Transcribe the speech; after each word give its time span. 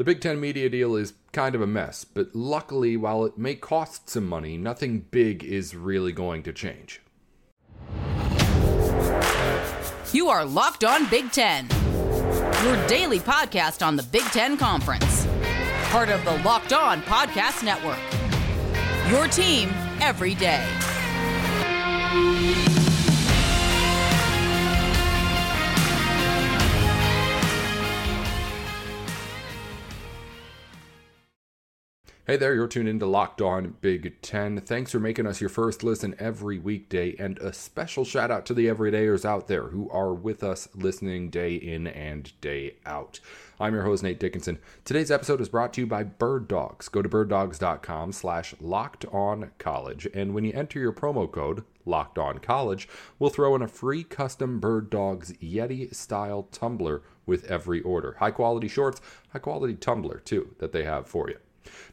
The 0.00 0.04
Big 0.04 0.22
Ten 0.22 0.40
media 0.40 0.70
deal 0.70 0.96
is 0.96 1.12
kind 1.30 1.54
of 1.54 1.60
a 1.60 1.66
mess, 1.66 2.06
but 2.06 2.34
luckily, 2.34 2.96
while 2.96 3.26
it 3.26 3.36
may 3.36 3.54
cost 3.54 4.08
some 4.08 4.26
money, 4.26 4.56
nothing 4.56 5.00
big 5.10 5.44
is 5.44 5.76
really 5.76 6.10
going 6.10 6.42
to 6.44 6.54
change. 6.54 7.02
You 10.10 10.30
are 10.30 10.46
Locked 10.46 10.84
On 10.84 11.06
Big 11.10 11.30
Ten, 11.32 11.68
your 12.64 12.86
daily 12.86 13.18
podcast 13.18 13.86
on 13.86 13.94
the 13.94 14.02
Big 14.04 14.24
Ten 14.32 14.56
Conference, 14.56 15.26
part 15.90 16.08
of 16.08 16.24
the 16.24 16.38
Locked 16.44 16.72
On 16.72 17.02
Podcast 17.02 17.62
Network. 17.62 18.00
Your 19.10 19.28
team 19.28 19.68
every 20.00 20.34
day. 20.34 20.66
Hey 32.30 32.36
there, 32.36 32.54
you're 32.54 32.68
tuned 32.68 32.88
into 32.88 33.06
Locked 33.06 33.42
On 33.42 33.74
Big 33.80 34.22
Ten. 34.22 34.60
Thanks 34.60 34.92
for 34.92 35.00
making 35.00 35.26
us 35.26 35.40
your 35.40 35.50
first 35.50 35.82
listen 35.82 36.14
every 36.20 36.60
weekday, 36.60 37.16
and 37.18 37.36
a 37.38 37.52
special 37.52 38.04
shout 38.04 38.30
out 38.30 38.46
to 38.46 38.54
the 38.54 38.68
everydayers 38.68 39.24
out 39.24 39.48
there 39.48 39.64
who 39.64 39.90
are 39.90 40.14
with 40.14 40.44
us 40.44 40.68
listening 40.72 41.28
day 41.30 41.56
in 41.56 41.88
and 41.88 42.32
day 42.40 42.76
out. 42.86 43.18
I'm 43.58 43.74
your 43.74 43.82
host, 43.82 44.04
Nate 44.04 44.20
Dickinson. 44.20 44.60
Today's 44.84 45.10
episode 45.10 45.40
is 45.40 45.48
brought 45.48 45.72
to 45.72 45.80
you 45.80 45.88
by 45.88 46.04
Birddogs. 46.04 46.88
Go 46.88 47.02
to 47.02 47.08
birddogs.com 47.08 48.12
slash 48.12 48.54
locked 48.60 49.04
on 49.06 49.50
college, 49.58 50.06
and 50.14 50.32
when 50.32 50.44
you 50.44 50.52
enter 50.52 50.78
your 50.78 50.92
promo 50.92 51.28
code, 51.28 51.64
locked 51.84 52.16
on 52.16 52.38
college, 52.38 52.88
we'll 53.18 53.30
throw 53.30 53.56
in 53.56 53.62
a 53.62 53.66
free 53.66 54.04
custom 54.04 54.60
Birddogs 54.60 55.36
Yeti 55.38 55.92
style 55.92 56.44
tumbler 56.52 57.02
with 57.26 57.50
every 57.50 57.80
order. 57.80 58.14
High 58.20 58.30
quality 58.30 58.68
shorts, 58.68 59.00
high 59.32 59.40
quality 59.40 59.74
tumbler 59.74 60.20
too, 60.20 60.54
that 60.60 60.70
they 60.70 60.84
have 60.84 61.08
for 61.08 61.28
you. 61.28 61.38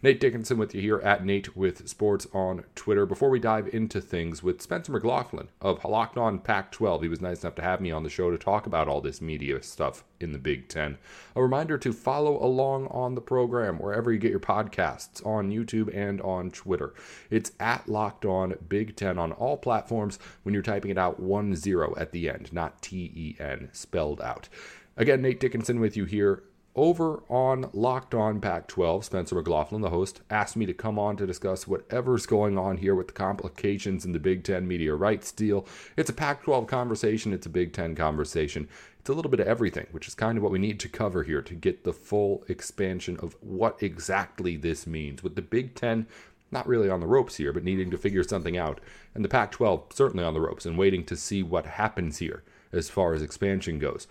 Nate 0.01 0.19
Dickinson 0.19 0.57
with 0.57 0.75
you 0.75 0.81
here 0.81 0.99
at 0.99 1.25
Nate 1.25 1.55
with 1.57 1.87
Sports 1.87 2.27
on 2.33 2.63
Twitter. 2.75 3.05
Before 3.05 3.29
we 3.29 3.39
dive 3.39 3.67
into 3.73 3.99
things 3.99 4.43
with 4.43 4.61
Spencer 4.61 4.91
McLaughlin 4.91 5.49
of 5.61 5.83
Locked 5.83 6.17
On 6.17 6.39
Pac 6.39 6.71
12, 6.71 7.01
he 7.01 7.07
was 7.07 7.21
nice 7.21 7.41
enough 7.41 7.55
to 7.55 7.61
have 7.61 7.81
me 7.81 7.91
on 7.91 8.03
the 8.03 8.09
show 8.09 8.29
to 8.29 8.37
talk 8.37 8.65
about 8.65 8.87
all 8.87 9.01
this 9.01 9.21
media 9.21 9.61
stuff 9.63 10.03
in 10.19 10.31
the 10.31 10.37
Big 10.37 10.67
Ten. 10.67 10.97
A 11.35 11.41
reminder 11.41 11.77
to 11.79 11.93
follow 11.93 12.43
along 12.43 12.87
on 12.87 13.15
the 13.15 13.21
program 13.21 13.79
wherever 13.79 14.11
you 14.11 14.19
get 14.19 14.31
your 14.31 14.39
podcasts 14.39 15.25
on 15.25 15.51
YouTube 15.51 15.95
and 15.95 16.21
on 16.21 16.51
Twitter. 16.51 16.93
It's 17.29 17.51
at 17.59 17.87
Locked 17.87 18.25
On 18.25 18.55
Big 18.69 18.95
Ten 18.95 19.17
on 19.17 19.31
all 19.33 19.57
platforms 19.57 20.19
when 20.43 20.53
you're 20.53 20.63
typing 20.63 20.91
it 20.91 20.97
out 20.97 21.19
1 21.19 21.55
0 21.55 21.93
at 21.97 22.11
the 22.11 22.29
end, 22.29 22.53
not 22.53 22.81
T 22.81 23.11
E 23.15 23.35
N 23.39 23.69
spelled 23.73 24.21
out. 24.21 24.49
Again, 24.95 25.21
Nate 25.21 25.39
Dickinson 25.39 25.79
with 25.79 25.95
you 25.95 26.05
here 26.05 26.43
over 26.77 27.23
on 27.27 27.69
Locked 27.73 28.13
On 28.13 28.39
Pac 28.39 28.67
12, 28.67 29.03
Spencer 29.03 29.35
McLaughlin, 29.35 29.81
the 29.81 29.89
host, 29.89 30.21
asked 30.29 30.55
me 30.55 30.67
to 30.67 30.73
come 30.73 30.99
on 30.99 31.17
to 31.17 31.25
discuss 31.25 31.67
whatever's 31.67 32.27
going 32.27 32.55
on 32.55 32.77
here 32.77 32.93
with 32.93 33.07
the 33.07 33.13
complications 33.13 34.05
in 34.05 34.11
the 34.11 34.19
Big 34.19 34.43
Ten 34.43 34.67
media 34.67 34.93
rights 34.93 35.31
deal. 35.31 35.65
It's 35.97 36.11
a 36.11 36.13
Pac 36.13 36.43
12 36.43 36.67
conversation, 36.67 37.33
it's 37.33 37.47
a 37.47 37.49
Big 37.49 37.73
Ten 37.73 37.95
conversation. 37.95 38.69
It's 38.99 39.09
a 39.09 39.13
little 39.13 39.31
bit 39.31 39.39
of 39.39 39.47
everything, 39.47 39.87
which 39.91 40.07
is 40.07 40.13
kind 40.13 40.37
of 40.37 40.43
what 40.43 40.51
we 40.51 40.59
need 40.59 40.79
to 40.81 40.89
cover 40.89 41.23
here 41.23 41.41
to 41.41 41.53
get 41.55 41.83
the 41.83 41.93
full 41.93 42.43
expansion 42.47 43.17
of 43.21 43.35
what 43.41 43.81
exactly 43.81 44.55
this 44.55 44.85
means. 44.85 45.23
With 45.23 45.35
the 45.35 45.41
Big 45.41 45.73
Ten 45.73 46.05
not 46.51 46.67
really 46.67 46.89
on 46.89 47.01
the 47.01 47.07
ropes 47.07 47.35
here, 47.35 47.51
but 47.51 47.63
needing 47.63 47.91
to 47.91 47.97
figure 47.97 48.23
something 48.23 48.55
out, 48.55 48.79
and 49.13 49.25
the 49.25 49.29
Pac 49.29 49.51
12 49.51 49.87
certainly 49.93 50.23
on 50.23 50.33
the 50.33 50.39
ropes 50.39 50.65
and 50.65 50.77
waiting 50.77 51.03
to 51.05 51.15
see 51.17 51.43
what 51.43 51.65
happens 51.65 52.19
here 52.19 52.43
as 52.71 52.89
far 52.89 53.13
as 53.13 53.21
expansion 53.21 53.79
goes. 53.79 54.07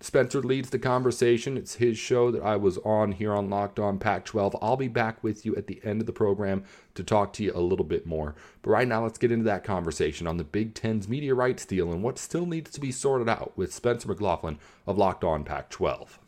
Spencer 0.00 0.42
leads 0.42 0.70
the 0.70 0.78
conversation. 0.78 1.56
It's 1.56 1.76
his 1.76 1.96
show 1.96 2.30
that 2.30 2.42
I 2.42 2.56
was 2.56 2.76
on 2.78 3.12
here 3.12 3.32
on 3.32 3.48
Locked 3.48 3.78
On 3.78 3.98
Pac 3.98 4.24
12. 4.24 4.56
I'll 4.60 4.76
be 4.76 4.88
back 4.88 5.22
with 5.22 5.46
you 5.46 5.56
at 5.56 5.68
the 5.68 5.80
end 5.84 6.00
of 6.00 6.06
the 6.06 6.12
program 6.12 6.64
to 6.94 7.02
talk 7.02 7.32
to 7.34 7.44
you 7.44 7.52
a 7.54 7.60
little 7.60 7.84
bit 7.84 8.06
more. 8.06 8.34
But 8.62 8.70
right 8.70 8.88
now, 8.88 9.02
let's 9.04 9.18
get 9.18 9.32
into 9.32 9.44
that 9.44 9.64
conversation 9.64 10.26
on 10.26 10.36
the 10.36 10.44
Big 10.44 10.74
Ten's 10.74 11.08
media 11.08 11.34
rights 11.34 11.64
deal 11.64 11.92
and 11.92 12.02
what 12.02 12.18
still 12.18 12.46
needs 12.46 12.70
to 12.72 12.80
be 12.80 12.92
sorted 12.92 13.28
out 13.28 13.52
with 13.56 13.72
Spencer 13.72 14.08
McLaughlin 14.08 14.58
of 14.86 14.98
Locked 14.98 15.24
On 15.24 15.44
Pac 15.44 15.70
12. 15.70 16.18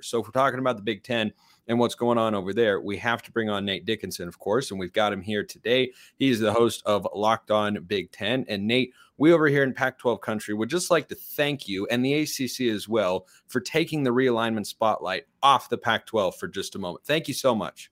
So, 0.00 0.20
if 0.20 0.26
we're 0.26 0.32
talking 0.32 0.58
about 0.58 0.76
the 0.76 0.82
Big 0.82 1.02
Ten, 1.02 1.32
and 1.66 1.78
what's 1.78 1.94
going 1.94 2.18
on 2.18 2.34
over 2.34 2.52
there, 2.52 2.80
we 2.80 2.96
have 2.98 3.22
to 3.22 3.32
bring 3.32 3.48
on 3.48 3.64
Nate 3.64 3.84
Dickinson, 3.84 4.28
of 4.28 4.38
course, 4.38 4.70
and 4.70 4.78
we've 4.78 4.92
got 4.92 5.12
him 5.12 5.22
here 5.22 5.44
today. 5.44 5.92
He's 6.16 6.40
the 6.40 6.52
host 6.52 6.82
of 6.84 7.06
Locked 7.14 7.50
On 7.50 7.82
Big 7.86 8.12
Ten. 8.12 8.44
And 8.48 8.66
Nate, 8.66 8.92
we 9.16 9.32
over 9.32 9.46
here 9.48 9.62
in 9.62 9.72
Pac 9.72 9.98
12 9.98 10.20
country 10.20 10.54
would 10.54 10.68
just 10.68 10.90
like 10.90 11.08
to 11.08 11.14
thank 11.14 11.68
you 11.68 11.86
and 11.86 12.04
the 12.04 12.14
ACC 12.14 12.72
as 12.72 12.88
well 12.88 13.26
for 13.46 13.60
taking 13.60 14.02
the 14.02 14.10
realignment 14.10 14.66
spotlight 14.66 15.24
off 15.42 15.68
the 15.68 15.78
Pac 15.78 16.06
12 16.06 16.36
for 16.36 16.48
just 16.48 16.74
a 16.74 16.78
moment. 16.78 17.04
Thank 17.04 17.28
you 17.28 17.34
so 17.34 17.54
much. 17.54 17.90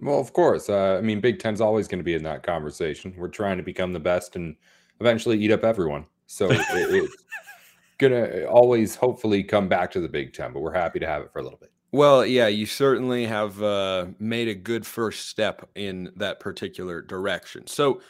Well, 0.00 0.20
of 0.20 0.32
course. 0.32 0.68
Uh, 0.68 0.96
I 0.98 1.00
mean, 1.00 1.20
Big 1.20 1.38
Ten's 1.38 1.60
always 1.60 1.88
going 1.88 2.00
to 2.00 2.04
be 2.04 2.14
in 2.14 2.22
that 2.24 2.42
conversation. 2.42 3.14
We're 3.16 3.28
trying 3.28 3.56
to 3.56 3.62
become 3.62 3.92
the 3.92 4.00
best 4.00 4.36
and 4.36 4.56
eventually 5.00 5.42
eat 5.42 5.50
up 5.50 5.64
everyone. 5.64 6.06
So 6.26 6.50
it, 6.50 6.60
it's 6.70 7.16
going 7.98 8.12
to 8.12 8.46
always 8.48 8.94
hopefully 8.94 9.42
come 9.42 9.68
back 9.68 9.90
to 9.92 10.00
the 10.00 10.08
Big 10.08 10.32
Ten, 10.32 10.52
but 10.52 10.60
we're 10.60 10.72
happy 10.72 10.98
to 11.00 11.06
have 11.06 11.22
it 11.22 11.32
for 11.32 11.40
a 11.40 11.42
little 11.42 11.58
bit. 11.58 11.72
Well, 11.94 12.24
yeah, 12.24 12.48
you 12.48 12.64
certainly 12.64 13.26
have 13.26 13.62
uh, 13.62 14.06
made 14.18 14.48
a 14.48 14.54
good 14.54 14.86
first 14.86 15.28
step 15.28 15.68
in 15.74 16.10
that 16.16 16.40
particular 16.40 17.02
direction. 17.02 17.66
So, 17.66 18.00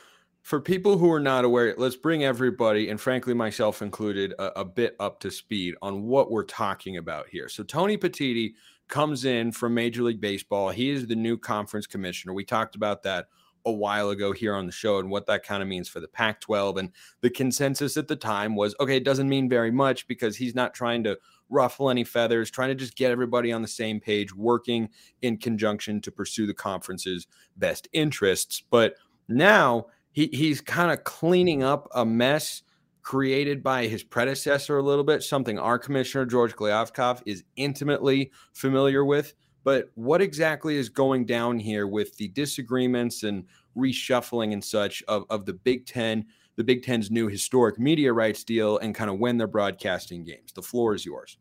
for 0.43 0.61
people 0.61 0.99
who 0.99 1.11
are 1.11 1.21
not 1.21 1.45
aware, 1.45 1.75
let's 1.77 1.97
bring 1.97 2.25
everybody, 2.25 2.91
and 2.91 3.01
frankly, 3.01 3.35
myself 3.35 3.83
included, 3.83 4.35
a, 4.39 4.61
a, 4.61 4.65
bit 4.65 4.97
up 4.99 5.21
to 5.21 5.31
speed 5.31 5.77
on 5.83 6.03
what 6.03 6.33
we're 6.33 6.45
talking 6.45 6.97
about 6.97 7.29
here. 7.29 7.49
So, 7.49 7.65
Tony 7.65 7.99
Petitti 7.99 8.55
comes 8.87 9.25
in 9.25 9.51
from 9.51 9.75
Major 9.75 10.03
League 10.03 10.21
Baseball. 10.21 10.71
He 10.71 10.91
is 10.91 11.09
the 11.09 11.17
new 11.17 11.37
conference 11.37 11.89
commissioner. 11.89 12.35
We 12.35 12.45
talked 12.45 12.77
about 12.77 13.03
that 13.03 13.27
a 13.65 13.73
while 13.73 14.11
ago 14.11 14.33
here 14.33 14.55
on 14.55 14.67
the 14.67 14.73
show 14.73 14.99
and 14.99 15.11
what 15.11 15.27
that 15.27 15.45
kind 15.45 15.63
of 15.63 15.69
means 15.69 15.89
for 15.89 15.99
the 15.99 16.09
Pac 16.09 16.41
12. 16.41 16.77
And 16.77 16.91
the 17.21 17.31
consensus 17.31 17.97
at 17.97 18.09
the 18.09 18.17
time 18.17 18.55
was 18.55 18.75
okay, 18.81 18.97
it 18.97 19.05
doesn't 19.05 19.29
mean 19.29 19.49
very 19.49 19.71
much 19.71 20.07
because 20.07 20.37
he's 20.37 20.55
not 20.55 20.75
trying 20.75 21.05
to 21.05 21.19
ruffle 21.53 21.91
any 21.91 22.03
feathers, 22.03 22.51
trying 22.51 22.71
to 22.71 22.75
just 22.75 22.97
get 22.97 23.13
everybody 23.13 23.53
on 23.53 23.63
the 23.63 23.69
same 23.69 24.01
page, 24.01 24.35
working 24.35 24.89
in 25.21 25.37
conjunction 25.37 26.01
to 26.01 26.11
pursue 26.11 26.47
the 26.47 26.55
conference's 26.55 27.27
best 27.57 27.89
interests. 27.93 28.63
But 28.71 28.95
now 29.29 29.87
he, 30.11 30.29
he's 30.33 30.61
kind 30.61 30.91
of 30.91 31.05
cleaning 31.05 31.63
up 31.63 31.89
a 31.95 32.05
mess 32.05 32.63
created 33.03 33.63
by 33.63 33.87
his 33.87 34.03
predecessor 34.03 34.79
a 34.79 34.83
little 34.83 35.05
bit, 35.05 35.23
something 35.23 35.59
our 35.59 35.79
commissioner, 35.79 36.25
George 36.25 36.55
Kliavkoff, 36.55 37.21
is 37.27 37.45
intimately 37.57 38.31
familiar 38.53 39.05
with. 39.05 39.35
But 39.65 39.91
what 39.95 40.23
exactly 40.23 40.77
is 40.77 40.89
going 40.89 41.27
down 41.27 41.59
here 41.59 41.87
with 41.87 42.17
the 42.17 42.29
disagreements 42.29 43.23
and 43.23 43.45
reshuffling 43.77 44.53
and 44.53 44.65
such 44.65 45.03
of, 45.09 45.25
of 45.31 45.47
the 45.47 45.53
Big 45.53 45.87
Ten? 45.87 46.27
The 46.57 46.65
Big 46.65 46.83
Ten's 46.83 47.11
new 47.11 47.29
historic 47.29 47.79
media 47.79 48.13
rights 48.13 48.45
deal 48.45 48.79
and 48.79 48.95
kind 48.95 49.11
of 49.11 49.19
when 49.19 49.39
they're 49.39 49.47
broadcasting 49.47 50.25
games. 50.25 50.53
The 50.53 50.63
floor 50.63 50.95
is 50.95 51.05
yours. 51.05 51.39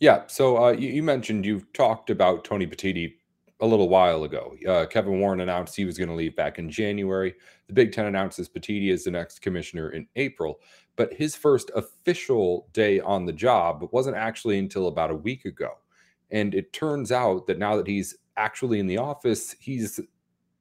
Yeah. 0.00 0.24
So 0.26 0.62
uh, 0.62 0.70
you, 0.72 0.90
you, 0.90 1.02
mentioned 1.02 1.46
you've 1.46 1.72
talked 1.72 2.10
about 2.10 2.44
Tony 2.44 2.66
Petitti 2.66 3.14
a 3.60 3.66
little 3.66 3.88
while 3.88 4.24
ago. 4.24 4.54
Uh, 4.68 4.84
Kevin 4.86 5.20
Warren 5.20 5.40
announced 5.40 5.74
he 5.74 5.86
was 5.86 5.96
going 5.96 6.10
to 6.10 6.14
leave 6.14 6.36
back 6.36 6.58
in 6.58 6.70
January. 6.70 7.34
The 7.68 7.72
Big 7.72 7.92
Ten 7.92 8.06
announces 8.06 8.48
Petitti 8.48 8.90
is 8.90 9.04
the 9.04 9.10
next 9.10 9.40
commissioner 9.40 9.90
in 9.90 10.06
April, 10.16 10.60
but 10.96 11.14
his 11.14 11.34
first 11.34 11.70
official 11.74 12.68
day 12.72 13.00
on 13.00 13.24
the 13.24 13.32
job 13.32 13.88
wasn't 13.92 14.16
actually 14.16 14.58
until 14.58 14.88
about 14.88 15.10
a 15.10 15.16
week 15.16 15.46
ago. 15.46 15.70
And 16.30 16.54
it 16.54 16.72
turns 16.72 17.12
out 17.12 17.46
that 17.46 17.58
now 17.58 17.76
that 17.76 17.86
he's 17.86 18.16
actually 18.36 18.78
in 18.78 18.86
the 18.86 18.98
office, 18.98 19.54
he's 19.58 20.00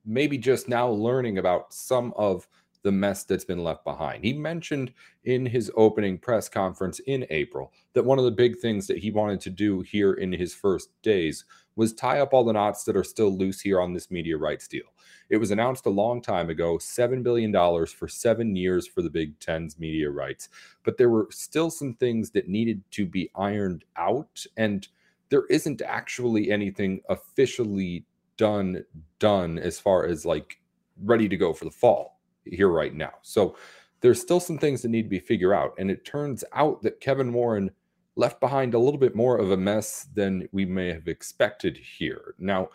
maybe 0.06 0.38
just 0.38 0.70
now 0.70 0.88
learning 0.88 1.38
about 1.38 1.74
some 1.74 2.14
of 2.16 2.48
the 2.86 2.92
mess 2.92 3.24
that's 3.24 3.44
been 3.44 3.64
left 3.64 3.84
behind. 3.84 4.24
He 4.24 4.32
mentioned 4.32 4.94
in 5.24 5.48
his 5.48 5.72
opening 5.76 6.20
press 6.20 6.48
conference 6.48 7.00
in 7.00 7.26
April 7.32 7.74
that 7.94 8.06
one 8.06 8.20
of 8.20 8.26
the 8.26 8.32
big 8.32 8.60
things 8.60 8.86
that 8.86 9.00
he 9.00 9.10
wanted 9.10 9.42
to 9.42 9.50
do 9.50 9.82
here 9.82 10.14
in 10.14 10.32
his 10.32 10.54
first 10.54 10.90
days 11.02 11.46
was 11.76 11.94
tie 11.94 12.20
up 12.20 12.32
all 12.32 12.44
the 12.44 12.54
knots 12.54 12.84
that 12.84 12.96
are 12.96 13.04
still 13.04 13.36
loose 13.36 13.60
here 13.60 13.82
on 13.82 13.94
this 13.94 14.12
media 14.12 14.38
rights 14.38 14.68
deal. 14.68 14.84
It 15.32 15.38
was 15.38 15.50
announced 15.50 15.88
a 15.88 15.90
long 15.90 16.22
time 16.22 16.52
ago 16.52 16.78
$7 16.78 17.24
billion 17.24 17.52
for 17.88 18.08
seven 18.08 18.56
years 18.56 18.88
for 18.88 19.02
the 19.02 19.10
Big 19.10 19.40
Ten's 19.40 19.80
media 19.80 20.12
rights, 20.12 20.50
but 20.84 21.00
there 21.00 21.10
were 21.10 21.28
still 21.32 21.72
some 21.72 21.96
things 21.96 22.30
that 22.32 22.48
needed 22.48 22.84
to 22.92 23.08
be 23.08 23.32
ironed 23.34 23.84
out. 23.98 24.46
And 24.58 24.88
there 25.30 25.48
isn't 25.48 25.82
actually 25.82 26.52
anything 26.52 27.02
officially 27.10 28.06
done 28.38 28.86
done 29.18 29.58
as 29.58 29.80
far 29.80 30.06
as 30.06 30.24
like 30.24 30.60
ready 31.02 31.28
to 31.28 31.36
go 31.36 31.52
for 31.52 31.66
the 31.66 31.72
fall 31.72 32.15
here 32.46 32.70
right 32.70 32.94
now. 32.94 33.14
So 33.22 33.56
there's 34.02 34.22
still 34.22 34.40
some 34.40 34.58
things 34.58 34.82
that 34.82 34.90
need 34.90 35.04
to 35.04 35.10
be 35.10 35.20
figured 35.20 35.54
out. 35.54 35.74
And 35.78 35.90
it 35.90 36.06
turns 36.06 36.44
out 36.54 36.82
that 36.84 37.02
Kevin 37.02 37.34
Warren 37.34 37.72
left 38.16 38.40
behind 38.40 38.74
a 38.74 38.80
little 38.80 39.00
bit 39.00 39.16
more 39.16 39.38
of 39.38 39.52
a 39.52 39.58
mess 39.58 40.08
than 40.14 40.48
we 40.52 40.66
may 40.66 40.94
have 40.94 41.08
expected 41.08 41.78
here. 41.78 42.36
Now, 42.38 42.70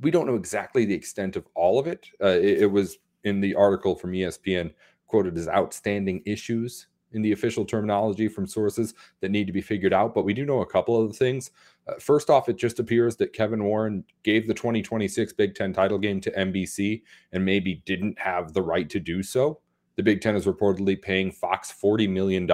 we 0.00 0.10
don't 0.10 0.26
know 0.26 0.34
exactly 0.34 0.84
the 0.84 0.94
extent 0.94 1.36
of 1.36 1.46
all 1.54 1.78
of 1.78 1.86
it. 1.86 2.08
Uh, 2.20 2.28
it, 2.28 2.62
it 2.62 2.70
was 2.70 2.98
in 3.24 3.40
the 3.40 3.54
article 3.54 3.94
from 3.94 4.12
ESPN 4.12 4.72
quoted 5.06 5.36
as 5.36 5.48
outstanding 5.48 6.22
issues 6.26 6.88
in 7.14 7.22
the 7.22 7.32
official 7.32 7.64
terminology 7.64 8.28
from 8.28 8.46
sources 8.46 8.94
that 9.20 9.30
need 9.30 9.46
to 9.46 9.52
be 9.52 9.60
figured 9.60 9.92
out, 9.92 10.14
but 10.14 10.24
we 10.24 10.34
do 10.34 10.44
know 10.44 10.60
a 10.60 10.66
couple 10.66 11.02
of 11.02 11.16
things. 11.16 11.50
Uh, 11.86 11.94
first 11.98 12.30
off, 12.30 12.48
it 12.48 12.56
just 12.56 12.78
appears 12.78 13.16
that 13.16 13.32
Kevin 13.32 13.64
Warren 13.64 14.04
gave 14.22 14.46
the 14.46 14.54
2026 14.54 15.32
Big 15.32 15.54
Ten 15.54 15.72
title 15.72 15.98
game 15.98 16.20
to 16.20 16.30
NBC 16.30 17.02
and 17.32 17.44
maybe 17.44 17.82
didn't 17.86 18.18
have 18.18 18.52
the 18.52 18.62
right 18.62 18.88
to 18.90 19.00
do 19.00 19.22
so. 19.22 19.60
The 19.96 20.02
Big 20.02 20.20
Ten 20.20 20.36
is 20.36 20.46
reportedly 20.46 21.00
paying 21.00 21.30
Fox 21.30 21.72
$40 21.72 22.08
million 22.08 22.46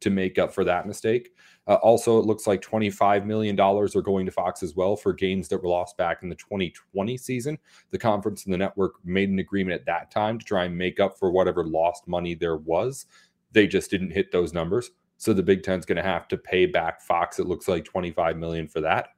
to 0.00 0.10
make 0.10 0.38
up 0.38 0.52
for 0.52 0.64
that 0.64 0.86
mistake. 0.86 1.30
Uh, 1.66 1.74
also, 1.74 2.18
it 2.18 2.24
looks 2.24 2.46
like 2.46 2.62
$25 2.62 3.26
million 3.26 3.58
are 3.60 4.02
going 4.02 4.24
to 4.24 4.32
Fox 4.32 4.62
as 4.62 4.74
well 4.74 4.96
for 4.96 5.12
games 5.12 5.48
that 5.48 5.62
were 5.62 5.68
lost 5.68 5.98
back 5.98 6.22
in 6.22 6.30
the 6.30 6.34
2020 6.34 7.16
season. 7.18 7.58
The 7.90 7.98
conference 7.98 8.44
and 8.44 8.54
the 8.54 8.58
network 8.58 8.94
made 9.04 9.28
an 9.28 9.38
agreement 9.38 9.78
at 9.78 9.86
that 9.86 10.10
time 10.10 10.38
to 10.38 10.44
try 10.44 10.64
and 10.64 10.76
make 10.76 10.98
up 10.98 11.18
for 11.18 11.30
whatever 11.30 11.64
lost 11.64 12.08
money 12.08 12.34
there 12.34 12.56
was. 12.56 13.06
They 13.52 13.66
just 13.66 13.90
didn't 13.90 14.10
hit 14.10 14.32
those 14.32 14.52
numbers. 14.52 14.90
So 15.16 15.32
the 15.32 15.42
Big 15.42 15.62
Ten's 15.62 15.84
going 15.84 15.96
to 15.96 16.02
have 16.02 16.28
to 16.28 16.36
pay 16.36 16.66
back 16.66 17.00
Fox. 17.00 17.38
It 17.38 17.46
looks 17.46 17.68
like 17.68 17.84
25 17.84 18.36
million 18.36 18.68
for 18.68 18.80
that. 18.80 19.08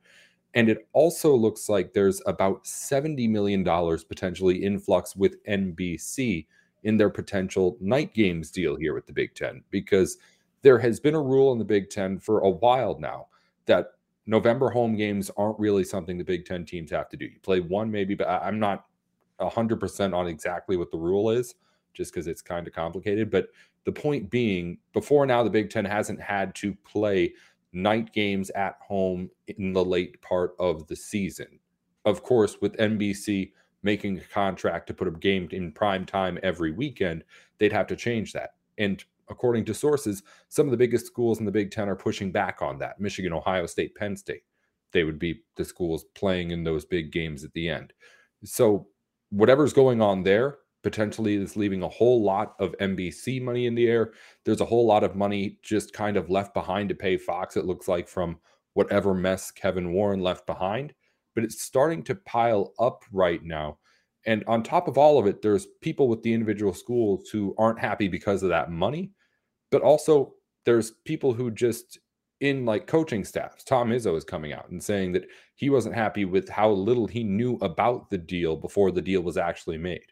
And 0.54 0.68
it 0.68 0.88
also 0.92 1.34
looks 1.34 1.68
like 1.68 1.92
there's 1.92 2.20
about 2.26 2.64
$70 2.64 3.28
million 3.28 3.64
potentially 3.64 4.56
influx 4.56 5.14
with 5.14 5.42
NBC 5.44 6.46
in 6.82 6.96
their 6.96 7.10
potential 7.10 7.76
night 7.80 8.14
games 8.14 8.50
deal 8.50 8.76
here 8.76 8.94
with 8.94 9.06
the 9.06 9.12
Big 9.12 9.34
Ten 9.34 9.62
because 9.70 10.16
there 10.62 10.78
has 10.78 10.98
been 10.98 11.14
a 11.14 11.22
rule 11.22 11.52
in 11.52 11.58
the 11.58 11.64
Big 11.64 11.90
Ten 11.90 12.18
for 12.18 12.40
a 12.40 12.50
while 12.50 12.98
now 12.98 13.26
that 13.66 13.92
November 14.26 14.70
home 14.70 14.96
games 14.96 15.30
aren't 15.36 15.58
really 15.58 15.84
something 15.84 16.18
the 16.18 16.24
Big 16.24 16.44
Ten 16.44 16.64
teams 16.64 16.90
have 16.90 17.08
to 17.10 17.16
do. 17.16 17.26
You 17.26 17.38
play 17.42 17.60
one, 17.60 17.90
maybe, 17.90 18.14
but 18.14 18.28
I'm 18.28 18.58
not 18.58 18.86
100% 19.40 20.14
on 20.14 20.26
exactly 20.26 20.76
what 20.76 20.90
the 20.90 20.98
rule 20.98 21.30
is 21.30 21.54
just 21.94 22.12
because 22.12 22.26
it's 22.26 22.42
kind 22.42 22.66
of 22.66 22.72
complicated. 22.72 23.30
But 23.30 23.48
the 23.84 23.92
point 23.92 24.30
being, 24.30 24.78
before 24.92 25.26
now, 25.26 25.42
the 25.42 25.50
Big 25.50 25.70
Ten 25.70 25.84
hasn't 25.84 26.20
had 26.20 26.54
to 26.56 26.74
play 26.86 27.34
night 27.72 28.12
games 28.12 28.50
at 28.50 28.76
home 28.80 29.30
in 29.46 29.72
the 29.72 29.84
late 29.84 30.20
part 30.22 30.54
of 30.58 30.86
the 30.86 30.96
season. 30.96 31.58
Of 32.04 32.22
course, 32.22 32.60
with 32.60 32.76
NBC 32.76 33.52
making 33.82 34.18
a 34.18 34.24
contract 34.32 34.86
to 34.88 34.94
put 34.94 35.08
a 35.08 35.12
game 35.12 35.48
in 35.52 35.72
prime 35.72 36.04
time 36.04 36.38
every 36.42 36.72
weekend, 36.72 37.24
they'd 37.58 37.72
have 37.72 37.86
to 37.88 37.96
change 37.96 38.32
that. 38.32 38.54
And 38.78 39.02
according 39.28 39.64
to 39.66 39.74
sources, 39.74 40.22
some 40.48 40.66
of 40.66 40.70
the 40.70 40.76
biggest 40.76 41.06
schools 41.06 41.38
in 41.38 41.44
the 41.44 41.52
Big 41.52 41.70
Ten 41.70 41.88
are 41.88 41.96
pushing 41.96 42.32
back 42.32 42.60
on 42.60 42.78
that 42.78 43.00
Michigan, 43.00 43.32
Ohio 43.32 43.66
State, 43.66 43.94
Penn 43.94 44.16
State. 44.16 44.42
They 44.92 45.04
would 45.04 45.18
be 45.18 45.42
the 45.56 45.64
schools 45.64 46.04
playing 46.14 46.50
in 46.50 46.64
those 46.64 46.84
big 46.84 47.12
games 47.12 47.44
at 47.44 47.52
the 47.52 47.68
end. 47.68 47.92
So, 48.44 48.88
whatever's 49.30 49.72
going 49.72 50.02
on 50.02 50.24
there, 50.24 50.58
potentially 50.82 51.36
is 51.36 51.56
leaving 51.56 51.82
a 51.82 51.88
whole 51.88 52.22
lot 52.22 52.54
of 52.58 52.74
NBC 52.80 53.42
money 53.42 53.66
in 53.66 53.74
the 53.74 53.88
air. 53.88 54.12
There's 54.44 54.60
a 54.60 54.66
whole 54.66 54.86
lot 54.86 55.04
of 55.04 55.16
money 55.16 55.58
just 55.62 55.92
kind 55.92 56.16
of 56.16 56.30
left 56.30 56.54
behind 56.54 56.88
to 56.88 56.94
pay 56.94 57.16
Fox, 57.16 57.56
it 57.56 57.66
looks 57.66 57.88
like, 57.88 58.08
from 58.08 58.38
whatever 58.74 59.14
mess 59.14 59.50
Kevin 59.50 59.92
Warren 59.92 60.20
left 60.20 60.46
behind. 60.46 60.94
But 61.34 61.44
it's 61.44 61.62
starting 61.62 62.02
to 62.04 62.14
pile 62.14 62.72
up 62.78 63.04
right 63.12 63.42
now. 63.42 63.78
And 64.26 64.44
on 64.46 64.62
top 64.62 64.88
of 64.88 64.98
all 64.98 65.18
of 65.18 65.26
it, 65.26 65.42
there's 65.42 65.66
people 65.80 66.08
with 66.08 66.22
the 66.22 66.32
individual 66.32 66.74
schools 66.74 67.28
who 67.30 67.54
aren't 67.58 67.78
happy 67.78 68.08
because 68.08 68.42
of 68.42 68.50
that 68.50 68.70
money. 68.70 69.12
But 69.70 69.82
also, 69.82 70.34
there's 70.66 70.90
people 71.04 71.32
who 71.32 71.50
just 71.50 71.98
in 72.40 72.64
like 72.64 72.86
coaching 72.86 73.24
staffs. 73.24 73.64
Tom 73.64 73.90
Izzo 73.90 74.16
is 74.16 74.24
coming 74.24 74.52
out 74.52 74.70
and 74.70 74.82
saying 74.82 75.12
that 75.12 75.26
he 75.56 75.70
wasn't 75.70 75.94
happy 75.94 76.24
with 76.24 76.48
how 76.48 76.70
little 76.70 77.06
he 77.06 77.22
knew 77.22 77.56
about 77.56 78.08
the 78.10 78.18
deal 78.18 78.56
before 78.56 78.90
the 78.90 79.02
deal 79.02 79.20
was 79.20 79.36
actually 79.36 79.78
made. 79.78 80.06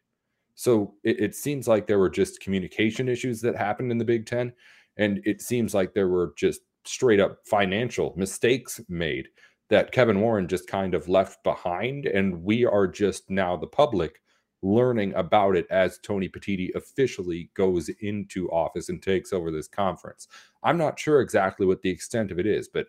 So 0.59 0.95
it, 1.05 1.21
it, 1.21 1.35
seems 1.37 1.69
like 1.69 1.87
there 1.87 2.01
were 2.01 2.11
just 2.11 2.41
communication 2.41 3.09
issues 3.09 3.41
that 3.43 3.55
happened 3.55 3.93
in 3.93 3.99
the 3.99 4.05
Big 4.05 4.27
Ten. 4.27 4.53
And 4.97 5.21
it 5.25 5.41
seems 5.41 5.73
like 5.73 5.95
there 5.95 6.09
were 6.09 6.35
just 6.37 6.63
straight 6.85 7.21
up 7.21 7.39
financial 7.47 8.13
mistakes 8.17 8.81
made 8.89 9.29
that 9.69 9.93
Kevin 9.93 10.21
Warren 10.21 10.49
just 10.49 10.67
kind 10.67 10.95
of 10.95 11.09
left 11.09 11.45
behind. 11.45 12.07
And 12.07 12.43
we 12.43 12.65
are 12.65 12.89
just 12.89 13.31
now, 13.31 13.57
the 13.57 13.69
public, 13.69 14.21
learning 14.61 15.15
about 15.15 15.55
it 15.55 15.69
as 15.71 16.01
Tony 16.01 16.29
Petitti 16.29 16.75
officially 16.75 17.51
goes 17.55 17.89
into 18.01 18.51
office 18.51 18.89
and 18.89 19.01
takes 19.01 19.33
over 19.33 19.53
this 19.53 19.69
conference. 19.69 20.27
I'm 20.65 20.77
not 20.77 20.99
sure 20.99 21.21
exactly 21.21 21.67
what 21.67 21.83
the 21.83 21.91
extent 21.91 22.33
of 22.33 22.41
it 22.41 22.47
is, 22.47 22.67
but 22.67 22.87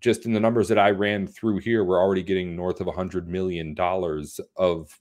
just 0.00 0.26
in 0.26 0.32
the 0.32 0.40
numbers 0.40 0.66
that 0.66 0.78
I 0.80 0.90
ran 0.90 1.28
through 1.28 1.58
here, 1.58 1.84
we're 1.84 2.02
already 2.02 2.24
getting 2.24 2.56
north 2.56 2.80
of 2.80 2.88
$100 2.88 3.28
million 3.28 3.76
of 4.56 4.98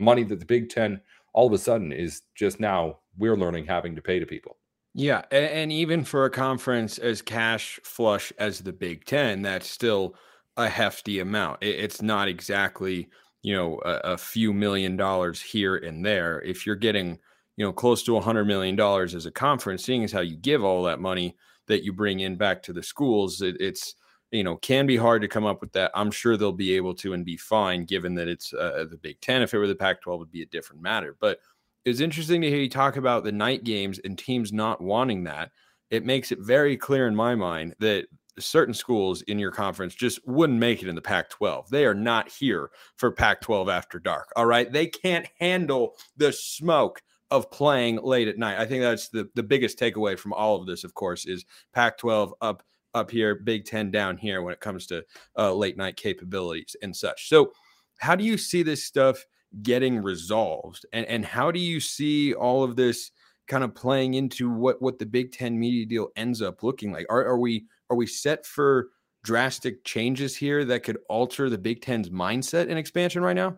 money 0.00 0.24
that 0.24 0.40
the 0.40 0.46
Big 0.46 0.68
Ten 0.68 1.00
all 1.34 1.48
of 1.48 1.52
a 1.52 1.58
sudden 1.58 1.92
is 1.92 2.22
just 2.34 2.58
now 2.58 2.98
we're 3.18 3.36
learning 3.36 3.66
having 3.66 3.94
to 3.96 4.02
pay 4.02 4.18
to 4.18 4.26
people. 4.26 4.56
Yeah, 4.94 5.22
and, 5.32 5.72
even 5.72 6.04
for 6.04 6.24
a 6.24 6.30
conference 6.30 6.98
as 6.98 7.20
cash 7.20 7.80
flush 7.82 8.32
as 8.38 8.60
the 8.60 8.72
Big 8.72 9.04
Ten, 9.04 9.42
that's 9.42 9.68
still 9.68 10.14
a 10.56 10.68
hefty 10.68 11.18
amount. 11.18 11.58
It's 11.62 12.00
not 12.00 12.28
exactly 12.28 13.08
you 13.42 13.54
know 13.54 13.80
a, 13.84 14.12
a, 14.12 14.16
few 14.16 14.52
million 14.52 14.96
dollars 14.96 15.42
here 15.42 15.76
and 15.76 16.06
there. 16.06 16.40
If 16.42 16.64
you're 16.64 16.76
getting 16.76 17.18
you 17.56 17.66
know 17.66 17.72
close 17.72 18.04
to 18.04 18.16
a 18.16 18.20
hundred 18.20 18.44
million 18.44 18.76
dollars 18.76 19.16
as 19.16 19.26
a 19.26 19.32
conference, 19.32 19.84
seeing 19.84 20.04
as 20.04 20.12
how 20.12 20.20
you 20.20 20.36
give 20.36 20.62
all 20.62 20.84
that 20.84 21.00
money 21.00 21.36
that 21.66 21.82
you 21.82 21.92
bring 21.92 22.20
in 22.20 22.36
back 22.36 22.62
to 22.62 22.72
the 22.72 22.82
schools, 22.82 23.42
it, 23.42 23.56
it's 23.58 23.96
you 24.34 24.44
know 24.44 24.56
can 24.56 24.86
be 24.86 24.96
hard 24.96 25.22
to 25.22 25.28
come 25.28 25.46
up 25.46 25.60
with 25.60 25.72
that. 25.72 25.90
I'm 25.94 26.10
sure 26.10 26.36
they'll 26.36 26.52
be 26.52 26.74
able 26.74 26.94
to 26.96 27.14
and 27.14 27.24
be 27.24 27.36
fine, 27.36 27.84
given 27.84 28.14
that 28.16 28.28
it's 28.28 28.52
uh, 28.52 28.84
the 28.90 28.98
Big 28.98 29.20
Ten. 29.20 29.42
If 29.42 29.54
it 29.54 29.58
were 29.58 29.68
the 29.68 29.74
Pac-12, 29.74 30.18
would 30.18 30.32
be 30.32 30.42
a 30.42 30.46
different 30.46 30.82
matter. 30.82 31.16
But 31.20 31.38
it's 31.84 32.00
interesting 32.00 32.40
to 32.42 32.50
hear 32.50 32.58
you 32.58 32.68
talk 32.68 32.96
about 32.96 33.24
the 33.24 33.32
night 33.32 33.64
games 33.64 34.00
and 34.04 34.18
teams 34.18 34.52
not 34.52 34.80
wanting 34.80 35.24
that. 35.24 35.50
It 35.90 36.04
makes 36.04 36.32
it 36.32 36.40
very 36.40 36.76
clear 36.76 37.06
in 37.06 37.14
my 37.14 37.34
mind 37.34 37.74
that 37.78 38.06
certain 38.38 38.74
schools 38.74 39.22
in 39.22 39.38
your 39.38 39.52
conference 39.52 39.94
just 39.94 40.26
wouldn't 40.26 40.58
make 40.58 40.82
it 40.82 40.88
in 40.88 40.94
the 40.94 41.02
Pac 41.02 41.30
12. 41.30 41.70
They 41.70 41.84
are 41.84 41.94
not 41.94 42.28
here 42.28 42.70
for 42.96 43.12
Pac 43.12 43.40
12 43.42 43.68
after 43.68 43.98
dark. 44.00 44.32
All 44.34 44.46
right. 44.46 44.72
They 44.72 44.86
can't 44.86 45.28
handle 45.38 45.94
the 46.16 46.32
smoke 46.32 47.00
of 47.30 47.50
playing 47.50 48.00
late 48.02 48.28
at 48.28 48.38
night. 48.38 48.58
I 48.58 48.66
think 48.66 48.82
that's 48.82 49.08
the, 49.08 49.28
the 49.34 49.42
biggest 49.42 49.78
takeaway 49.78 50.18
from 50.18 50.32
all 50.32 50.60
of 50.60 50.66
this, 50.66 50.84
of 50.84 50.94
course, 50.94 51.26
is 51.26 51.44
Pac 51.72 51.98
12 51.98 52.34
up 52.40 52.62
up 52.94 53.10
here, 53.10 53.34
Big 53.34 53.64
Ten 53.64 53.90
down 53.90 54.16
here 54.16 54.42
when 54.42 54.52
it 54.52 54.60
comes 54.60 54.86
to 54.86 55.04
uh, 55.36 55.54
late 55.54 55.76
night 55.76 55.96
capabilities 55.96 56.76
and 56.82 56.94
such. 56.94 57.28
So, 57.28 57.52
how 57.98 58.16
do 58.16 58.24
you 58.24 58.38
see 58.38 58.62
this 58.62 58.84
stuff 58.84 59.24
getting 59.62 60.02
resolved, 60.02 60.86
and 60.92 61.06
and 61.06 61.24
how 61.24 61.50
do 61.50 61.60
you 61.60 61.80
see 61.80 62.34
all 62.34 62.62
of 62.62 62.76
this 62.76 63.10
kind 63.46 63.64
of 63.64 63.74
playing 63.74 64.14
into 64.14 64.50
what 64.50 64.80
what 64.80 64.98
the 64.98 65.06
Big 65.06 65.32
Ten 65.32 65.58
media 65.58 65.86
deal 65.86 66.08
ends 66.16 66.42
up 66.42 66.62
looking 66.62 66.92
like? 66.92 67.06
Are 67.10 67.24
are 67.24 67.38
we 67.38 67.66
are 67.90 67.96
we 67.96 68.06
set 68.06 68.46
for 68.46 68.88
drastic 69.22 69.84
changes 69.84 70.36
here 70.36 70.64
that 70.66 70.82
could 70.82 70.98
alter 71.08 71.48
the 71.48 71.58
Big 71.58 71.82
Ten's 71.82 72.10
mindset 72.10 72.68
in 72.68 72.76
expansion 72.76 73.22
right 73.22 73.36
now? 73.36 73.56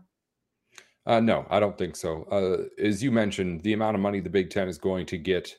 Uh, 1.06 1.20
no, 1.20 1.46
I 1.50 1.61
don't 1.61 1.78
think 1.78 1.94
so. 1.94 2.25
Uh, 2.25 2.84
as 2.84 3.02
you 3.02 3.12
mentioned, 3.12 3.62
the 3.62 3.72
amount 3.72 3.94
of 3.94 4.00
money 4.00 4.20
the 4.20 4.30
Big 4.30 4.50
Ten 4.50 4.68
is 4.68 4.78
going 4.78 5.06
to 5.06 5.18
get 5.18 5.56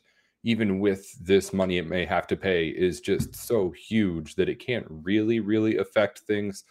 even 0.48 0.80
with 0.80 1.12
this 1.20 1.52
money 1.52 1.78
it 1.78 1.88
may 1.88 2.06
have 2.06 2.26
to 2.26 2.38
pay 2.38 2.70
is 2.70 3.02
just 3.02 3.36
so 3.36 3.70
huge 3.72 4.36
that 4.36 4.48
it 4.48 4.66
can't 4.66 4.86
really 4.90 5.42
really 5.42 5.76
affect 5.76 6.20
things. 6.20 6.64